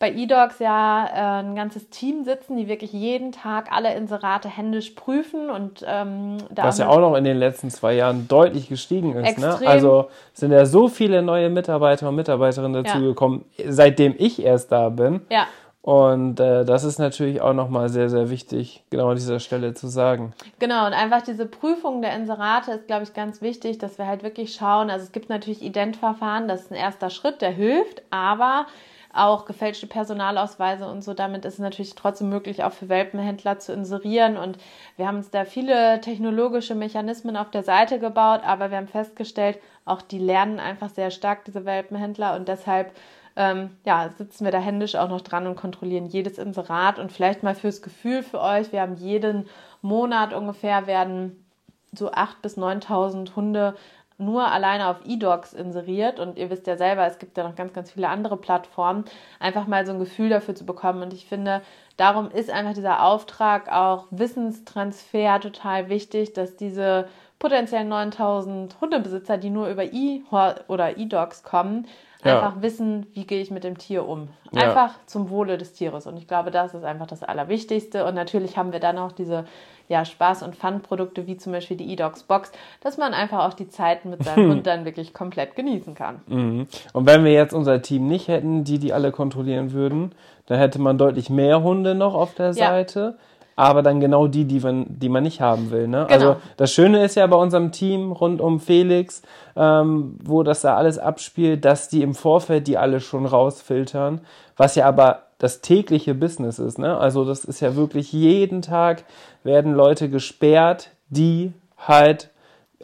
bei 0.00 0.12
eDocs 0.12 0.60
ja 0.60 1.06
äh, 1.06 1.42
ein 1.42 1.56
ganzes 1.56 1.90
Team 1.90 2.24
sitzen, 2.24 2.56
die 2.56 2.68
wirklich 2.68 2.92
jeden 2.92 3.32
Tag 3.32 3.72
alle 3.72 3.94
Inserate 3.94 4.48
händisch 4.48 4.90
prüfen 4.90 5.50
und 5.50 5.84
ähm, 5.86 6.38
da 6.50 6.64
Was 6.64 6.78
ja 6.78 6.88
auch 6.88 7.00
noch 7.00 7.16
in 7.16 7.24
den 7.24 7.36
letzten 7.36 7.70
zwei 7.70 7.94
Jahren 7.94 8.28
deutlich 8.28 8.68
gestiegen 8.68 9.16
ist. 9.16 9.38
Ne? 9.38 9.58
Also 9.64 10.08
sind 10.32 10.52
ja 10.52 10.66
so 10.66 10.88
viele 10.88 11.22
neue 11.22 11.50
Mitarbeiter 11.50 12.08
und 12.08 12.14
Mitarbeiterinnen 12.14 12.84
dazugekommen, 12.84 13.44
ja. 13.56 13.64
seitdem 13.68 14.14
ich 14.18 14.42
erst 14.42 14.70
da 14.70 14.88
bin. 14.88 15.20
Ja. 15.30 15.46
Und 15.88 16.38
äh, 16.38 16.66
das 16.66 16.84
ist 16.84 16.98
natürlich 16.98 17.40
auch 17.40 17.54
nochmal 17.54 17.88
sehr, 17.88 18.10
sehr 18.10 18.28
wichtig, 18.28 18.84
genau 18.90 19.08
an 19.08 19.16
dieser 19.16 19.40
Stelle 19.40 19.72
zu 19.72 19.88
sagen. 19.88 20.34
Genau, 20.58 20.86
und 20.86 20.92
einfach 20.92 21.22
diese 21.22 21.46
Prüfung 21.46 22.02
der 22.02 22.14
Inserate 22.14 22.72
ist, 22.72 22.88
glaube 22.88 23.04
ich, 23.04 23.14
ganz 23.14 23.40
wichtig, 23.40 23.78
dass 23.78 23.96
wir 23.96 24.06
halt 24.06 24.22
wirklich 24.22 24.54
schauen. 24.54 24.90
Also 24.90 25.06
es 25.06 25.12
gibt 25.12 25.30
natürlich 25.30 25.62
Identverfahren, 25.62 26.46
das 26.46 26.64
ist 26.64 26.72
ein 26.72 26.74
erster 26.74 27.08
Schritt, 27.08 27.40
der 27.40 27.52
hilft, 27.52 28.02
aber 28.10 28.66
auch 29.14 29.46
gefälschte 29.46 29.86
Personalausweise 29.86 30.86
und 30.86 31.02
so. 31.02 31.14
Damit 31.14 31.46
ist 31.46 31.54
es 31.54 31.58
natürlich 31.58 31.94
trotzdem 31.94 32.28
möglich, 32.28 32.64
auch 32.64 32.72
für 32.74 32.90
Welpenhändler 32.90 33.58
zu 33.58 33.72
inserieren. 33.72 34.36
Und 34.36 34.58
wir 34.98 35.08
haben 35.08 35.16
uns 35.16 35.30
da 35.30 35.46
viele 35.46 36.02
technologische 36.02 36.74
Mechanismen 36.74 37.34
auf 37.34 37.50
der 37.50 37.62
Seite 37.62 37.98
gebaut, 37.98 38.42
aber 38.44 38.70
wir 38.70 38.76
haben 38.76 38.88
festgestellt, 38.88 39.58
auch 39.86 40.02
die 40.02 40.18
lernen 40.18 40.60
einfach 40.60 40.90
sehr 40.90 41.10
stark, 41.10 41.46
diese 41.46 41.64
Welpenhändler. 41.64 42.36
Und 42.36 42.46
deshalb 42.46 42.92
ähm, 43.38 43.70
ja, 43.84 44.10
sitzen 44.18 44.44
wir 44.44 44.50
da 44.50 44.58
händisch 44.58 44.96
auch 44.96 45.08
noch 45.08 45.20
dran 45.20 45.46
und 45.46 45.54
kontrollieren 45.54 46.06
jedes 46.06 46.38
Inserat. 46.38 46.98
Und 46.98 47.12
vielleicht 47.12 47.44
mal 47.44 47.54
fürs 47.54 47.82
Gefühl 47.82 48.24
für 48.24 48.40
euch, 48.40 48.72
wir 48.72 48.80
haben 48.80 48.96
jeden 48.96 49.46
Monat 49.80 50.34
ungefähr 50.34 50.88
werden 50.88 51.44
so 51.92 52.10
8.000 52.10 52.42
bis 52.42 52.58
9.000 52.58 53.36
Hunde 53.36 53.76
nur 54.18 54.50
alleine 54.50 54.88
auf 54.88 54.96
eDocs 55.06 55.52
inseriert 55.52 56.18
und 56.18 56.36
ihr 56.36 56.50
wisst 56.50 56.66
ja 56.66 56.76
selber, 56.76 57.06
es 57.06 57.20
gibt 57.20 57.38
ja 57.38 57.44
noch 57.44 57.54
ganz, 57.54 57.72
ganz 57.72 57.92
viele 57.92 58.08
andere 58.08 58.36
Plattformen, 58.36 59.04
einfach 59.38 59.68
mal 59.68 59.86
so 59.86 59.92
ein 59.92 60.00
Gefühl 60.00 60.28
dafür 60.28 60.56
zu 60.56 60.66
bekommen. 60.66 61.04
Und 61.04 61.12
ich 61.12 61.26
finde, 61.26 61.62
darum 61.96 62.32
ist 62.32 62.50
einfach 62.50 62.74
dieser 62.74 63.04
Auftrag 63.04 63.70
auch 63.70 64.06
Wissenstransfer 64.10 65.38
total 65.38 65.88
wichtig, 65.88 66.32
dass 66.32 66.56
diese 66.56 67.06
potenziellen 67.38 67.88
9000 67.88 68.80
Hundebesitzer, 68.80 69.38
die 69.38 69.50
nur 69.50 69.68
über 69.68 69.84
e 69.84 70.22
oder 70.66 70.98
eDocs 70.98 71.44
kommen, 71.44 71.86
ja. 72.24 72.40
einfach 72.40 72.62
wissen, 72.62 73.06
wie 73.14 73.26
gehe 73.26 73.40
ich 73.40 73.50
mit 73.50 73.64
dem 73.64 73.78
Tier 73.78 74.06
um. 74.08 74.28
Einfach 74.54 74.92
ja. 74.92 75.00
zum 75.06 75.30
Wohle 75.30 75.58
des 75.58 75.72
Tieres. 75.72 76.06
Und 76.06 76.16
ich 76.16 76.26
glaube, 76.26 76.50
das 76.50 76.74
ist 76.74 76.84
einfach 76.84 77.06
das 77.06 77.22
Allerwichtigste. 77.22 78.04
Und 78.04 78.14
natürlich 78.14 78.56
haben 78.56 78.72
wir 78.72 78.80
dann 78.80 78.98
auch 78.98 79.12
diese 79.12 79.44
ja, 79.88 80.02
Spaß- 80.02 80.44
und 80.44 80.54
Fun-Produkte, 80.54 81.26
wie 81.26 81.36
zum 81.36 81.52
Beispiel 81.52 81.76
die 81.76 81.92
eDogs 81.92 82.24
Box, 82.24 82.52
dass 82.82 82.98
man 82.98 83.14
einfach 83.14 83.46
auch 83.46 83.54
die 83.54 83.68
Zeiten 83.68 84.10
mit 84.10 84.22
seinem 84.24 84.50
Hund 84.50 84.66
dann 84.66 84.84
wirklich 84.84 85.14
komplett 85.14 85.56
genießen 85.56 85.94
kann. 85.94 86.20
Mhm. 86.26 86.66
Und 86.92 87.06
wenn 87.06 87.24
wir 87.24 87.32
jetzt 87.32 87.54
unser 87.54 87.80
Team 87.82 88.06
nicht 88.06 88.28
hätten, 88.28 88.64
die 88.64 88.78
die 88.78 88.92
alle 88.92 89.12
kontrollieren 89.12 89.72
würden, 89.72 90.12
dann 90.46 90.58
hätte 90.58 90.80
man 90.80 90.98
deutlich 90.98 91.30
mehr 91.30 91.62
Hunde 91.62 91.94
noch 91.94 92.14
auf 92.14 92.34
der 92.34 92.52
Seite. 92.52 93.16
Aber 93.58 93.82
dann 93.82 93.98
genau 93.98 94.28
die, 94.28 94.44
die 94.44 94.60
man, 94.60 94.86
die 94.88 95.08
man 95.08 95.24
nicht 95.24 95.40
haben 95.40 95.72
will. 95.72 95.88
Ne? 95.88 96.06
Genau. 96.08 96.12
Also 96.12 96.36
das 96.56 96.72
Schöne 96.72 97.04
ist 97.04 97.16
ja 97.16 97.26
bei 97.26 97.36
unserem 97.36 97.72
Team 97.72 98.12
rund 98.12 98.40
um 98.40 98.60
Felix, 98.60 99.20
ähm, 99.56 100.16
wo 100.22 100.44
das 100.44 100.60
da 100.60 100.76
alles 100.76 101.00
abspielt, 101.00 101.64
dass 101.64 101.88
die 101.88 102.02
im 102.02 102.14
Vorfeld 102.14 102.68
die 102.68 102.78
alle 102.78 103.00
schon 103.00 103.26
rausfiltern, 103.26 104.20
was 104.56 104.76
ja 104.76 104.86
aber 104.86 105.22
das 105.38 105.60
tägliche 105.60 106.14
Business 106.14 106.60
ist. 106.60 106.78
Ne? 106.78 106.96
Also 106.98 107.24
das 107.24 107.44
ist 107.44 107.58
ja 107.58 107.74
wirklich 107.74 108.12
jeden 108.12 108.62
Tag 108.62 109.02
werden 109.42 109.74
Leute 109.74 110.08
gesperrt, 110.08 110.90
die 111.08 111.52
halt 111.78 112.30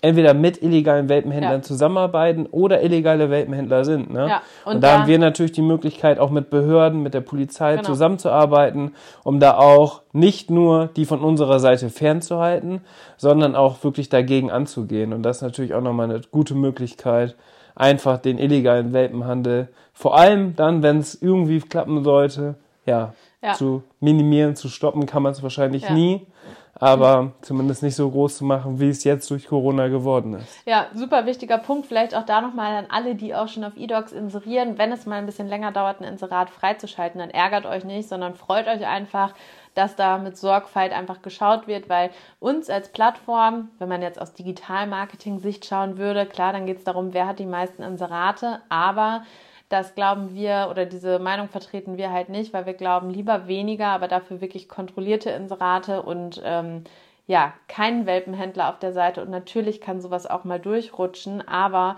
entweder 0.02 0.34
mit 0.34 0.62
illegalen 0.62 1.08
Welpenhändlern 1.08 1.60
ja. 1.60 1.62
zusammenarbeiten 1.62 2.46
oder 2.46 2.82
illegale 2.82 3.30
Welpenhändler 3.30 3.84
sind. 3.84 4.12
Ne? 4.12 4.28
Ja, 4.28 4.42
und, 4.64 4.76
und 4.76 4.80
da, 4.84 5.00
haben 5.00 5.08
wir 5.08 5.18
natürlich 5.18 5.52
die 5.52 5.62
Möglichkeit, 5.62 6.18
auch 6.18 6.30
mit 6.30 6.50
Behörden, 6.50 7.02
mit 7.02 7.14
der 7.14 7.20
Polizei 7.20 7.76
genau. 7.76 7.84
zusammenzuarbeiten, 7.84 8.94
um 9.22 9.40
da 9.40 9.56
auch 9.56 10.02
nicht 10.12 10.50
nur 10.50 10.88
die 10.88 11.04
von 11.06 11.20
unserer 11.20 11.60
Seite 11.60 11.90
fernzuhalten, 11.90 12.80
sondern 13.16 13.54
auch 13.54 13.82
wirklich 13.84 14.08
dagegen 14.08 14.50
anzugehen. 14.50 15.12
Und 15.12 15.22
das 15.22 15.38
ist 15.38 15.42
natürlich 15.42 15.74
auch 15.74 15.80
nochmal 15.80 16.10
eine 16.10 16.20
gute 16.30 16.54
Möglichkeit, 16.54 17.36
einfach 17.76 18.18
den 18.18 18.38
illegalen 18.38 18.92
Welpenhandel, 18.92 19.68
vor 19.92 20.16
allem 20.18 20.56
dann, 20.56 20.82
wenn 20.82 20.98
es 20.98 21.20
irgendwie 21.20 21.60
klappen 21.60 22.02
sollte, 22.02 22.56
ja, 22.84 23.14
ja, 23.42 23.54
zu 23.54 23.84
minimieren, 24.00 24.56
zu 24.56 24.68
stoppen, 24.68 25.06
kann 25.06 25.22
man 25.22 25.32
es 25.32 25.42
wahrscheinlich 25.42 25.88
nie 25.90 26.26
aber 26.80 27.32
zumindest 27.40 27.82
nicht 27.82 27.94
so 27.94 28.10
groß 28.10 28.38
zu 28.38 28.44
machen, 28.44 28.80
wie 28.80 28.88
es 28.88 29.04
jetzt 29.04 29.30
durch 29.30 29.46
Corona 29.46 29.88
geworden 29.88 30.34
ist. 30.34 30.66
Ja, 30.66 30.86
super 30.94 31.26
wichtiger 31.26 31.58
Punkt. 31.58 31.86
Vielleicht 31.86 32.14
auch 32.14 32.26
da 32.26 32.40
nochmal 32.40 32.76
an 32.76 32.86
alle, 32.90 33.14
die 33.14 33.34
auch 33.34 33.48
schon 33.48 33.64
auf 33.64 33.76
eDocs 33.76 34.12
inserieren. 34.12 34.78
Wenn 34.78 34.92
es 34.92 35.06
mal 35.06 35.16
ein 35.16 35.26
bisschen 35.26 35.48
länger 35.48 35.72
dauert, 35.72 36.00
ein 36.00 36.04
Inserat 36.04 36.50
freizuschalten, 36.50 37.20
dann 37.20 37.30
ärgert 37.30 37.66
euch 37.66 37.84
nicht, 37.84 38.08
sondern 38.08 38.34
freut 38.34 38.66
euch 38.66 38.86
einfach, 38.86 39.34
dass 39.74 39.96
da 39.96 40.18
mit 40.18 40.36
Sorgfalt 40.36 40.92
einfach 40.92 41.22
geschaut 41.22 41.66
wird, 41.66 41.88
weil 41.88 42.10
uns 42.38 42.70
als 42.70 42.90
Plattform, 42.90 43.70
wenn 43.78 43.88
man 43.88 44.02
jetzt 44.02 44.20
aus 44.20 44.32
Digital-Marketing-Sicht 44.34 45.64
schauen 45.64 45.98
würde, 45.98 46.26
klar, 46.26 46.52
dann 46.52 46.66
geht 46.66 46.78
es 46.78 46.84
darum, 46.84 47.12
wer 47.12 47.26
hat 47.26 47.38
die 47.38 47.46
meisten 47.46 47.82
Inserate, 47.82 48.60
aber 48.68 49.22
das 49.68 49.94
glauben 49.94 50.34
wir 50.34 50.68
oder 50.70 50.86
diese 50.86 51.18
Meinung 51.18 51.48
vertreten 51.48 51.96
wir 51.96 52.12
halt 52.12 52.28
nicht, 52.28 52.52
weil 52.52 52.66
wir 52.66 52.74
glauben 52.74 53.10
lieber 53.10 53.46
weniger, 53.48 53.88
aber 53.88 54.08
dafür 54.08 54.40
wirklich 54.40 54.68
kontrollierte 54.68 55.30
Inserate 55.30 56.02
und 56.02 56.40
ähm, 56.44 56.84
ja, 57.26 57.54
keinen 57.68 58.06
Welpenhändler 58.06 58.68
auf 58.68 58.78
der 58.78 58.92
Seite. 58.92 59.22
Und 59.22 59.30
natürlich 59.30 59.80
kann 59.80 60.00
sowas 60.00 60.26
auch 60.26 60.44
mal 60.44 60.60
durchrutschen, 60.60 61.46
aber 61.48 61.96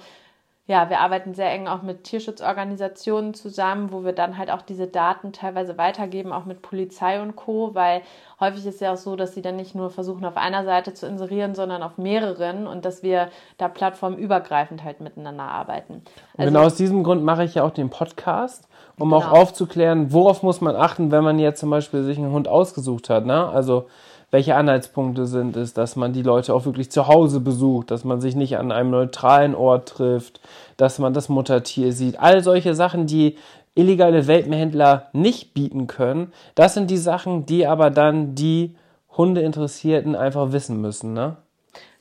ja, 0.68 0.90
wir 0.90 0.98
arbeiten 0.98 1.32
sehr 1.32 1.52
eng 1.52 1.68
auch 1.68 1.82
mit 1.82 2.02
Tierschutzorganisationen 2.02 3.34
zusammen, 3.34 3.92
wo 3.92 4.04
wir 4.04 4.12
dann 4.12 4.36
halt 4.36 4.50
auch 4.50 4.62
diese 4.62 4.88
Daten 4.88 5.32
teilweise 5.32 5.78
weitergeben, 5.78 6.32
auch 6.32 6.44
mit 6.44 6.60
Polizei 6.60 7.22
und 7.22 7.36
Co., 7.36 7.74
weil 7.74 8.02
häufig 8.40 8.66
ist 8.66 8.80
ja 8.80 8.92
auch 8.92 8.96
so, 8.96 9.14
dass 9.14 9.32
sie 9.32 9.42
dann 9.42 9.54
nicht 9.54 9.76
nur 9.76 9.90
versuchen, 9.90 10.24
auf 10.24 10.36
einer 10.36 10.64
Seite 10.64 10.92
zu 10.92 11.06
inserieren, 11.06 11.54
sondern 11.54 11.84
auf 11.84 11.98
mehreren 11.98 12.66
und 12.66 12.84
dass 12.84 13.04
wir 13.04 13.28
da 13.58 13.68
plattformübergreifend 13.68 14.82
halt 14.82 15.00
miteinander 15.00 15.44
arbeiten. 15.44 16.02
Also, 16.36 16.50
genau 16.50 16.66
aus 16.66 16.74
diesem 16.74 17.04
Grund 17.04 17.22
mache 17.22 17.44
ich 17.44 17.54
ja 17.54 17.62
auch 17.62 17.70
den 17.70 17.88
Podcast, 17.88 18.68
um 18.98 19.10
genau. 19.10 19.22
auch 19.22 19.30
aufzuklären, 19.30 20.12
worauf 20.12 20.42
muss 20.42 20.60
man 20.60 20.74
achten, 20.74 21.12
wenn 21.12 21.22
man 21.22 21.38
jetzt 21.38 21.60
zum 21.60 21.70
Beispiel 21.70 22.02
sich 22.02 22.18
einen 22.18 22.32
Hund 22.32 22.48
ausgesucht 22.48 23.08
hat. 23.08 23.24
Ne? 23.24 23.48
Also 23.48 23.86
welche 24.30 24.56
Anhaltspunkte 24.56 25.26
sind 25.26 25.56
es, 25.56 25.72
dass 25.72 25.96
man 25.96 26.12
die 26.12 26.22
Leute 26.22 26.54
auch 26.54 26.64
wirklich 26.64 26.90
zu 26.90 27.06
Hause 27.06 27.40
besucht, 27.40 27.90
dass 27.90 28.04
man 28.04 28.20
sich 28.20 28.34
nicht 28.34 28.58
an 28.58 28.72
einem 28.72 28.90
neutralen 28.90 29.54
Ort 29.54 29.88
trifft, 29.88 30.40
dass 30.76 30.98
man 30.98 31.14
das 31.14 31.28
Muttertier 31.28 31.92
sieht. 31.92 32.18
All 32.18 32.42
solche 32.42 32.74
Sachen, 32.74 33.06
die 33.06 33.36
illegale 33.74 34.26
Welpenhändler 34.26 35.08
nicht 35.12 35.54
bieten 35.54 35.86
können, 35.86 36.32
das 36.54 36.74
sind 36.74 36.90
die 36.90 36.96
Sachen, 36.96 37.46
die 37.46 37.66
aber 37.66 37.90
dann 37.90 38.34
die 38.34 38.74
Hundeinteressierten 39.16 40.16
einfach 40.16 40.52
wissen 40.52 40.80
müssen, 40.80 41.12
ne? 41.12 41.36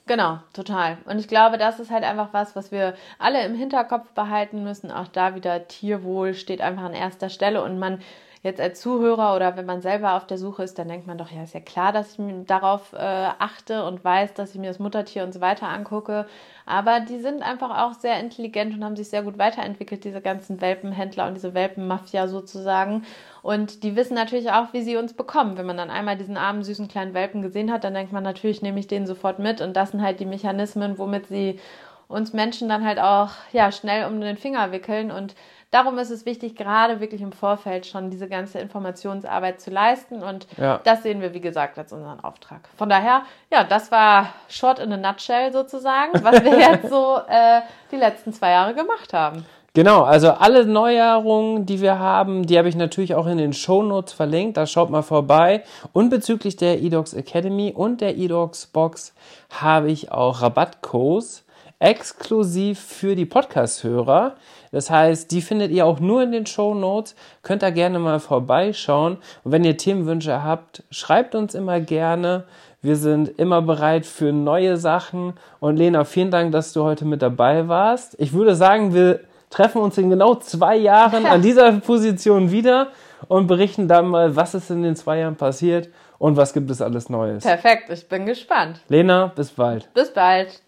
Genau, 0.08 0.38
total. 0.54 1.00
Und 1.06 1.18
ich 1.18 1.28
glaube, 1.28 1.58
das 1.58 1.80
ist 1.80 1.90
halt 1.90 2.04
einfach 2.04 2.30
was, 2.32 2.56
was 2.56 2.72
wir 2.72 2.94
alle 3.18 3.44
im 3.44 3.56
Hinterkopf 3.56 4.12
behalten 4.12 4.64
müssen. 4.64 4.92
Auch 4.92 5.08
da 5.08 5.34
wieder 5.34 5.68
Tierwohl 5.68 6.36
steht 6.36 6.62
einfach 6.62 6.84
an 6.84 6.94
erster 6.94 7.30
Stelle 7.30 7.64
und 7.64 7.80
man 7.80 8.00
jetzt 8.46 8.62
als 8.62 8.80
Zuhörer 8.80 9.36
oder 9.36 9.58
wenn 9.58 9.66
man 9.66 9.82
selber 9.82 10.14
auf 10.14 10.28
der 10.28 10.38
Suche 10.38 10.64
ist, 10.64 10.78
dann 10.78 10.88
denkt 10.88 11.08
man 11.08 11.18
doch, 11.18 11.32
ja, 11.32 11.44
ist 11.44 11.56
ja 11.56 11.60
klar, 11.60 11.92
dass 11.92 12.18
ich 12.18 12.26
darauf 12.46 12.94
äh, 12.94 12.98
achte 12.98 13.84
und 13.86 14.04
weiß, 14.06 14.36
dass 14.36 14.54
ich 14.54 14.62
mir 14.62 14.68
das 14.68 14.80
Muttertier 14.80 15.24
und 15.24 15.34
so 15.34 15.42
weiter 15.42 15.68
angucke. 15.68 16.28
Aber 16.66 17.00
die 17.00 17.20
sind 17.20 17.42
einfach 17.42 17.84
auch 17.84 17.94
sehr 17.94 18.20
intelligent 18.20 18.76
und 18.76 18.84
haben 18.84 18.96
sich 18.96 19.10
sehr 19.10 19.24
gut 19.24 19.38
weiterentwickelt, 19.38 20.04
diese 20.04 20.22
ganzen 20.22 20.62
Welpenhändler 20.62 21.28
und 21.28 21.34
diese 21.34 21.54
Welpenmafia 21.54 22.28
sozusagen. 22.28 23.04
Und 23.42 23.84
die 23.84 23.96
wissen 23.96 24.14
natürlich 24.14 24.52
auch, 24.52 24.74
wie 24.74 24.82
sie 24.82 24.96
uns 24.96 25.14
bekommen. 25.14 25.58
Wenn 25.58 25.66
man 25.66 25.78
dann 25.78 25.90
einmal 25.90 26.18
diesen 26.18 26.38
armen, 26.38 26.64
süßen 26.64 26.88
kleinen 26.88 27.14
Welpen 27.14 27.42
gesehen 27.42 27.72
hat, 27.72 27.84
dann 27.84 27.94
denkt 27.96 28.14
man 28.14 28.24
natürlich, 28.24 28.62
nehme 28.62 28.80
ich 28.80 28.88
den 28.88 29.08
sofort 29.08 29.40
mit. 29.40 29.60
Und 29.60 29.76
das 29.76 29.92
sind 29.92 30.02
halt 30.02 30.20
die 30.20 30.26
Mechanismen, 30.26 30.98
womit 30.98 31.28
sie 31.28 31.60
uns 32.08 32.34
Menschen 32.34 32.70
dann 32.70 32.86
halt 32.86 33.00
auch 33.00 33.32
ja, 33.52 33.72
schnell 33.72 34.06
um 34.06 34.22
den 34.22 34.38
Finger 34.38 34.72
wickeln 34.72 35.12
und 35.12 35.36
darum 35.76 35.98
ist 35.98 36.10
es 36.10 36.26
wichtig, 36.26 36.56
gerade 36.56 37.02
wirklich 37.02 37.22
im 37.22 37.34
Vorfeld 37.34 37.86
schon 37.86 38.10
diese 38.10 38.30
ganze 38.30 38.60
Informationsarbeit 38.60 39.60
zu 39.60 39.72
leisten. 39.72 40.24
Und 40.24 40.48
ja. 40.58 40.80
das 40.86 41.04
sehen 41.04 41.20
wir, 41.20 41.34
wie 41.34 41.42
gesagt, 41.42 41.78
als 41.78 41.92
unseren 41.92 42.22
Auftrag. 42.22 42.62
Von 42.78 42.88
daher, 42.88 43.24
ja, 43.52 43.66
das 43.66 43.92
war 43.92 44.30
short 44.48 44.80
in 44.80 44.94
a 44.94 44.98
nutshell 44.98 45.52
sozusagen, 45.52 46.24
was 46.24 46.42
wir 46.46 46.58
jetzt 46.72 46.90
so 46.90 47.18
äh, 47.28 47.60
die 47.92 47.98
letzten 47.98 48.32
zwei 48.32 48.52
Jahre 48.52 48.74
gemacht 48.74 49.12
haben. 49.12 49.46
Genau, 49.74 50.04
also 50.04 50.32
alle 50.32 50.66
Neuerungen, 50.66 51.66
die 51.66 51.82
wir 51.82 52.00
haben, 52.00 52.46
die 52.46 52.58
habe 52.58 52.70
ich 52.70 52.78
natürlich 52.78 53.14
auch 53.14 53.28
in 53.28 53.38
den 53.38 53.52
Show 53.52 53.84
Notes 53.84 54.14
verlinkt. 54.14 54.56
Da 54.56 54.68
schaut 54.68 54.90
mal 54.90 55.02
vorbei. 55.02 55.66
Und 55.92 56.10
bezüglich 56.10 56.56
der 56.56 56.82
eDocs 56.82 57.14
Academy 57.14 57.74
und 57.76 58.00
der 58.00 58.16
eDocs 58.18 58.68
Box 58.68 59.14
habe 59.50 59.92
ich 59.92 60.14
auch 60.14 60.42
Rabattcodes 60.42 61.45
exklusiv 61.80 62.80
für 62.80 63.16
die 63.16 63.26
Podcast-Hörer. 63.26 64.36
Das 64.72 64.90
heißt, 64.90 65.32
die 65.32 65.42
findet 65.42 65.72
ihr 65.72 65.86
auch 65.86 66.00
nur 66.00 66.24
in 66.24 66.32
den 66.32 66.46
Show 66.46 66.74
Notes. 66.74 67.16
Könnt 67.44 67.64
da 67.64 67.70
gerne 67.70 68.00
mal 68.00 68.20
vorbeischauen. 68.20 69.18
Und 69.44 69.52
wenn 69.52 69.64
ihr 69.64 69.78
Themenwünsche 69.78 70.44
habt, 70.44 70.84
schreibt 70.90 71.36
uns 71.36 71.56
immer 71.56 71.80
gerne. 71.80 72.46
Wir 72.82 72.96
sind 72.96 73.30
immer 73.40 73.62
bereit 73.62 74.06
für 74.06 74.32
neue 74.32 74.78
Sachen. 74.78 75.34
Und 75.60 75.78
Lena, 75.78 76.06
vielen 76.06 76.32
Dank, 76.32 76.52
dass 76.52 76.74
du 76.74 76.84
heute 76.84 77.06
mit 77.06 77.22
dabei 77.22 77.68
warst. 77.68 78.16
Ich 78.20 78.34
würde 78.34 78.56
sagen, 78.56 78.94
wir 78.94 79.22
treffen 79.50 79.82
uns 79.82 79.98
in 79.98 80.10
genau 80.10 80.36
zwei 80.36 80.76
Jahren 80.76 81.26
an 81.26 81.42
dieser 81.44 81.72
Position 81.74 82.52
wieder 82.52 82.90
und 83.28 83.48
berichten 83.48 83.88
dann 83.88 84.08
mal, 84.08 84.36
was 84.36 84.54
ist 84.54 84.70
in 84.70 84.84
den 84.84 84.96
zwei 84.96 85.20
Jahren 85.20 85.36
passiert 85.36 85.90
und 86.18 86.38
was 86.38 86.54
gibt 86.54 86.70
es 86.70 86.82
alles 86.82 87.10
Neues. 87.10 87.44
Perfekt, 87.44 87.90
ich 87.90 88.08
bin 88.08 88.26
gespannt. 88.26 88.82
Lena, 88.88 89.32
bis 89.36 89.52
bald. 89.52 89.92
Bis 89.94 90.14
bald. 90.14 90.62